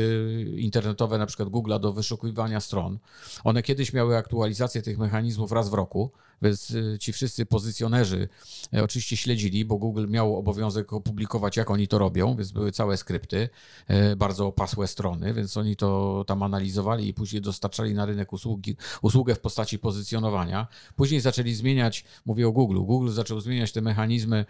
internetowe, 0.57 1.17
na 1.17 1.25
przykład 1.25 1.49
Google'a 1.49 1.79
do 1.79 1.93
wyszukiwania 1.93 2.59
stron, 2.59 2.99
one 3.43 3.63
kiedyś 3.63 3.93
miały 3.93 4.17
aktualizację 4.17 4.81
tych 4.81 4.97
mechanizmów 4.97 5.51
raz 5.51 5.69
w 5.69 5.73
roku, 5.73 6.11
więc 6.41 6.71
y, 6.71 6.97
ci 6.99 7.13
wszyscy 7.13 7.45
pozycjonerzy 7.45 8.29
e, 8.73 8.83
oczywiście 8.83 9.17
śledzili, 9.17 9.65
bo 9.65 9.77
Google 9.77 10.07
miał 10.07 10.37
obowiązek 10.37 10.93
opublikować, 10.93 11.57
jak 11.57 11.71
oni 11.71 11.87
to 11.87 11.97
robią, 11.97 12.35
więc 12.35 12.51
były 12.51 12.71
całe 12.71 12.97
skrypty, 12.97 13.49
e, 13.87 14.15
bardzo 14.15 14.47
opasłe 14.47 14.87
strony, 14.87 15.33
więc 15.33 15.57
oni 15.57 15.75
to 15.75 16.23
tam 16.27 16.43
analizowali 16.43 17.07
i 17.07 17.13
później 17.13 17.41
dostarczali 17.41 17.93
na 17.93 18.05
rynek 18.05 18.33
usługi, 18.33 18.77
usługę 19.01 19.35
w 19.35 19.39
postaci 19.39 19.79
pozycjonowania. 19.79 20.67
Później 20.95 21.21
zaczęli 21.21 21.53
zmieniać, 21.53 22.05
mówię 22.25 22.47
o 22.47 22.51
Google, 22.51 22.79
Google 22.79 23.09
zaczął 23.09 23.39
zmieniać 23.39 23.71
te 23.71 23.81
mechanizmy 23.81 24.45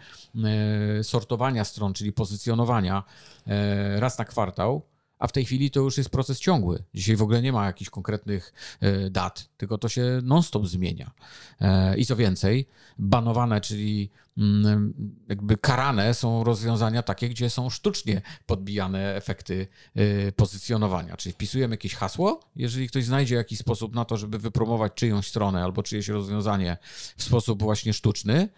sortowania 1.02 1.64
stron, 1.64 1.92
czyli 1.92 2.12
pozycjonowania 2.12 3.04
raz 3.98 4.18
na 4.18 4.24
kwartał 4.24 4.79
a 5.20 5.26
w 5.26 5.32
tej 5.32 5.44
chwili 5.44 5.70
to 5.70 5.80
już 5.80 5.98
jest 5.98 6.10
proces 6.10 6.40
ciągły. 6.40 6.84
Dzisiaj 6.94 7.16
w 7.16 7.22
ogóle 7.22 7.42
nie 7.42 7.52
ma 7.52 7.66
jakichś 7.66 7.90
konkretnych 7.90 8.52
e, 8.80 9.10
dat, 9.10 9.48
tylko 9.56 9.78
to 9.78 9.88
się 9.88 10.20
non-stop 10.22 10.66
zmienia. 10.66 11.10
E, 11.60 11.96
I 11.98 12.06
co 12.06 12.16
więcej, 12.16 12.68
banowane, 12.98 13.60
czyli 13.60 14.10
mm, 14.38 14.94
jakby 15.28 15.56
karane 15.56 16.14
są 16.14 16.44
rozwiązania 16.44 17.02
takie, 17.02 17.28
gdzie 17.28 17.50
są 17.50 17.70
sztucznie 17.70 18.22
podbijane 18.46 19.14
efekty 19.14 19.66
e, 19.94 20.32
pozycjonowania. 20.32 21.16
Czyli 21.16 21.32
wpisujemy 21.32 21.72
jakieś 21.72 21.94
hasło, 21.94 22.40
jeżeli 22.56 22.88
ktoś 22.88 23.04
znajdzie 23.04 23.34
jakiś 23.34 23.58
sposób 23.58 23.94
na 23.94 24.04
to, 24.04 24.16
żeby 24.16 24.38
wypromować 24.38 24.92
czyjąś 24.94 25.28
stronę 25.28 25.64
albo 25.64 25.82
czyjeś 25.82 26.08
rozwiązanie 26.08 26.76
w 27.16 27.22
sposób 27.22 27.62
właśnie 27.62 27.92
sztuczny, 27.92 28.48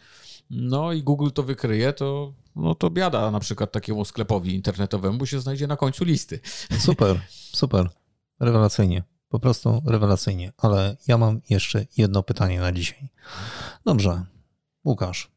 no 0.52 0.92
i 0.92 1.02
Google 1.02 1.30
to 1.30 1.42
wykryje, 1.42 1.92
to, 1.92 2.32
no 2.56 2.74
to 2.74 2.90
biada 2.90 3.30
na 3.30 3.40
przykład 3.40 3.72
takiemu 3.72 4.04
sklepowi 4.04 4.54
internetowemu 4.54 5.26
się 5.26 5.40
znajdzie 5.40 5.66
na 5.66 5.76
końcu 5.76 6.04
listy. 6.04 6.40
Super, 6.78 7.20
super. 7.28 7.90
Rewelacyjnie. 8.40 9.02
Po 9.28 9.40
prostu 9.40 9.82
rewelacyjnie. 9.86 10.52
Ale 10.58 10.96
ja 11.08 11.18
mam 11.18 11.40
jeszcze 11.50 11.86
jedno 11.96 12.22
pytanie 12.22 12.60
na 12.60 12.72
dzisiaj. 12.72 13.08
Dobrze. 13.84 14.24
Łukasz, 14.84 15.30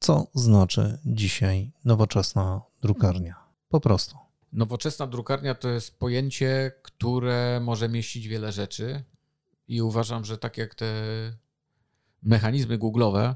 co 0.00 0.26
znaczy 0.34 0.98
dzisiaj 1.04 1.72
nowoczesna 1.84 2.62
drukarnia? 2.82 3.34
Po 3.68 3.80
prostu. 3.80 4.16
Nowoczesna 4.52 5.06
drukarnia 5.06 5.54
to 5.54 5.68
jest 5.68 5.98
pojęcie, 5.98 6.72
które 6.82 7.60
może 7.62 7.88
mieścić 7.88 8.28
wiele 8.28 8.52
rzeczy 8.52 9.04
i 9.68 9.82
uważam, 9.82 10.24
że 10.24 10.38
tak 10.38 10.58
jak 10.58 10.74
te 10.74 10.94
mechanizmy 12.22 12.78
Google'owe, 12.78 13.34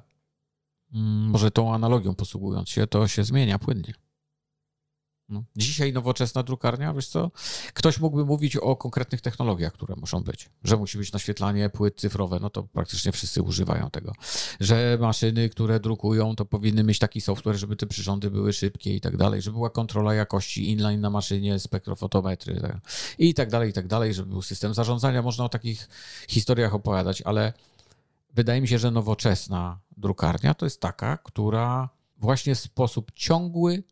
może 0.92 1.50
tą 1.50 1.74
analogią 1.74 2.14
posługując 2.14 2.68
się, 2.68 2.86
to 2.86 3.08
się 3.08 3.24
zmienia 3.24 3.58
płynnie. 3.58 3.94
No. 5.28 5.44
Dzisiaj 5.56 5.92
nowoczesna 5.92 6.42
drukarnia, 6.42 6.94
wiesz 6.94 7.08
co? 7.08 7.30
Ktoś 7.74 8.00
mógłby 8.00 8.24
mówić 8.24 8.56
o 8.56 8.76
konkretnych 8.76 9.20
technologiach, 9.20 9.72
które 9.72 9.96
muszą 9.96 10.22
być. 10.22 10.50
Że 10.64 10.76
musi 10.76 10.98
być 10.98 11.12
naświetlanie 11.12 11.70
płyt 11.70 12.00
cyfrowe, 12.00 12.38
no 12.40 12.50
to 12.50 12.62
praktycznie 12.62 13.12
wszyscy 13.12 13.42
używają 13.42 13.90
tego. 13.90 14.12
Że 14.60 14.98
maszyny, 15.00 15.48
które 15.48 15.80
drukują, 15.80 16.36
to 16.36 16.44
powinny 16.44 16.84
mieć 16.84 16.98
taki 16.98 17.20
software, 17.20 17.56
żeby 17.56 17.76
te 17.76 17.86
przyrządy 17.86 18.30
były 18.30 18.52
szybkie 18.52 18.96
i 18.96 19.00
tak 19.00 19.16
dalej, 19.16 19.42
żeby 19.42 19.54
była 19.54 19.70
kontrola 19.70 20.14
jakości 20.14 20.70
inline 20.70 21.00
na 21.00 21.10
maszynie, 21.10 21.58
spektrofotometry 21.58 22.60
tak. 22.60 22.80
i 23.18 23.34
tak 23.34 23.50
dalej, 23.50 23.70
i 23.70 23.72
tak 23.72 23.86
dalej, 23.86 24.14
żeby 24.14 24.30
był 24.30 24.42
system 24.42 24.74
zarządzania. 24.74 25.22
Można 25.22 25.44
o 25.44 25.48
takich 25.48 25.88
historiach 26.28 26.74
opowiadać, 26.74 27.22
ale 27.22 27.52
wydaje 28.36 28.60
mi 28.60 28.68
się, 28.68 28.78
że 28.78 28.90
nowoczesna 28.90 29.80
drukarnia 29.96 30.54
to 30.54 30.66
jest 30.66 30.80
taka, 30.80 31.16
która 31.16 31.88
właśnie 32.16 32.54
w 32.54 32.58
sposób 32.58 33.12
ciągły 33.14 33.82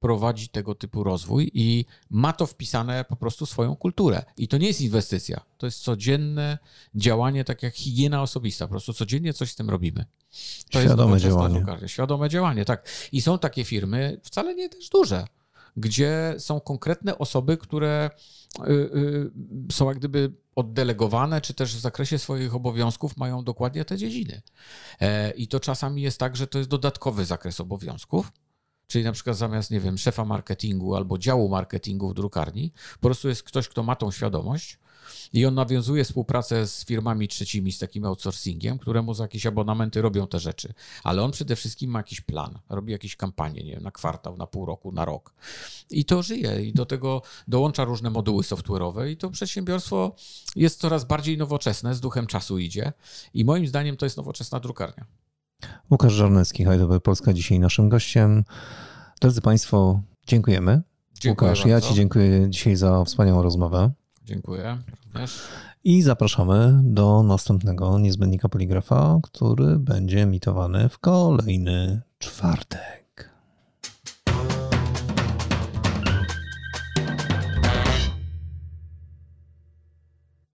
prowadzi 0.00 0.48
tego 0.48 0.74
typu 0.74 1.04
rozwój 1.04 1.50
i 1.54 1.84
ma 2.10 2.32
to 2.32 2.46
wpisane 2.46 3.04
po 3.04 3.16
prostu 3.16 3.46
swoją 3.46 3.76
kulturę. 3.76 4.22
I 4.36 4.48
to 4.48 4.58
nie 4.58 4.66
jest 4.66 4.80
inwestycja, 4.80 5.40
to 5.58 5.66
jest 5.66 5.82
codzienne 5.82 6.58
działanie, 6.94 7.44
tak 7.44 7.62
jak 7.62 7.74
higiena 7.74 8.22
osobista. 8.22 8.66
Po 8.66 8.70
prostu 8.70 8.92
codziennie 8.92 9.32
coś 9.32 9.50
z 9.50 9.56
tym 9.56 9.70
robimy. 9.70 10.04
To 10.70 10.80
Świadome 10.80 11.20
działanie. 11.20 11.54
Drukarnia. 11.54 11.88
Świadome 11.88 12.28
działanie, 12.28 12.64
tak. 12.64 12.88
I 13.12 13.20
są 13.20 13.38
takie 13.38 13.64
firmy, 13.64 14.20
wcale 14.22 14.54
nie 14.54 14.68
też 14.68 14.88
duże, 14.88 15.26
gdzie 15.76 16.34
są 16.38 16.60
konkretne 16.60 17.18
osoby, 17.18 17.56
które 17.56 18.10
y, 18.58 18.72
y, 18.72 19.30
są 19.72 19.88
jak 19.88 19.98
gdyby 19.98 20.32
oddelegowane, 20.56 21.40
czy 21.40 21.54
też 21.54 21.76
w 21.76 21.80
zakresie 21.80 22.18
swoich 22.18 22.54
obowiązków 22.54 23.16
mają 23.16 23.44
dokładnie 23.44 23.84
te 23.84 23.98
dziedziny. 23.98 24.42
E, 25.00 25.30
I 25.30 25.48
to 25.48 25.60
czasami 25.60 26.02
jest 26.02 26.18
tak, 26.18 26.36
że 26.36 26.46
to 26.46 26.58
jest 26.58 26.70
dodatkowy 26.70 27.24
zakres 27.24 27.60
obowiązków. 27.60 28.32
Czyli 28.86 29.04
na 29.04 29.12
przykład 29.12 29.36
zamiast, 29.36 29.70
nie 29.70 29.80
wiem, 29.80 29.98
szefa 29.98 30.24
marketingu 30.24 30.94
albo 30.94 31.18
działu 31.18 31.48
marketingu 31.48 32.08
w 32.08 32.14
drukarni, 32.14 32.72
po 32.94 33.08
prostu 33.08 33.28
jest 33.28 33.42
ktoś, 33.42 33.68
kto 33.68 33.82
ma 33.82 33.96
tą 33.96 34.10
świadomość, 34.10 34.78
i 35.32 35.46
on 35.46 35.54
nawiązuje 35.54 36.04
współpracę 36.04 36.66
z 36.66 36.84
firmami 36.84 37.28
trzecimi, 37.28 37.72
z 37.72 37.78
takim 37.78 38.04
outsourcingiem, 38.04 38.78
któremu 38.78 39.14
za 39.14 39.24
jakieś 39.24 39.46
abonamenty 39.46 40.02
robią 40.02 40.26
te 40.26 40.38
rzeczy. 40.38 40.74
Ale 41.04 41.22
on 41.22 41.30
przede 41.30 41.56
wszystkim 41.56 41.90
ma 41.90 41.98
jakiś 41.98 42.20
plan, 42.20 42.58
robi 42.68 42.92
jakieś 42.92 43.16
kampanie, 43.16 43.64
nie 43.64 43.72
wiem, 43.72 43.82
na 43.82 43.90
kwartał, 43.90 44.36
na 44.36 44.46
pół 44.46 44.66
roku, 44.66 44.92
na 44.92 45.04
rok. 45.04 45.34
I 45.90 46.04
to 46.04 46.22
żyje 46.22 46.64
i 46.64 46.72
do 46.72 46.86
tego 46.86 47.22
dołącza 47.48 47.84
różne 47.84 48.10
moduły 48.10 48.42
software'owe 48.42 49.10
i 49.10 49.16
to 49.16 49.30
przedsiębiorstwo 49.30 50.14
jest 50.56 50.80
coraz 50.80 51.04
bardziej 51.04 51.38
nowoczesne, 51.38 51.94
z 51.94 52.00
duchem 52.00 52.26
czasu 52.26 52.58
idzie 52.58 52.92
i 53.34 53.44
moim 53.44 53.66
zdaniem 53.66 53.96
to 53.96 54.06
jest 54.06 54.16
nowoczesna 54.16 54.60
drukarnia. 54.60 55.04
Łukasz 55.90 56.12
Żarnecki, 56.12 56.64
Heidelberg 56.64 57.04
Polska, 57.04 57.32
dzisiaj 57.32 57.58
naszym 57.58 57.88
gościem. 57.88 58.44
Drodzy 59.20 59.40
Państwo, 59.40 60.00
dziękujemy. 60.26 60.82
Dziękuję 61.20 61.50
Łukasz, 61.50 61.66
ja 61.66 61.74
bardzo. 61.74 61.88
Ci 61.88 61.94
dziękuję 61.94 62.50
dzisiaj 62.50 62.76
za 62.76 63.04
wspaniałą 63.04 63.42
rozmowę. 63.42 63.90
Dziękuję 64.24 64.78
również. 64.90 65.40
I 65.84 66.02
zapraszamy 66.02 66.80
do 66.84 67.22
następnego 67.22 67.98
niezbędnika 67.98 68.48
poligrafa, 68.48 69.18
który 69.22 69.78
będzie 69.78 70.22
emitowany 70.22 70.88
w 70.88 70.98
kolejny 70.98 72.02
czwartek. 72.18 73.01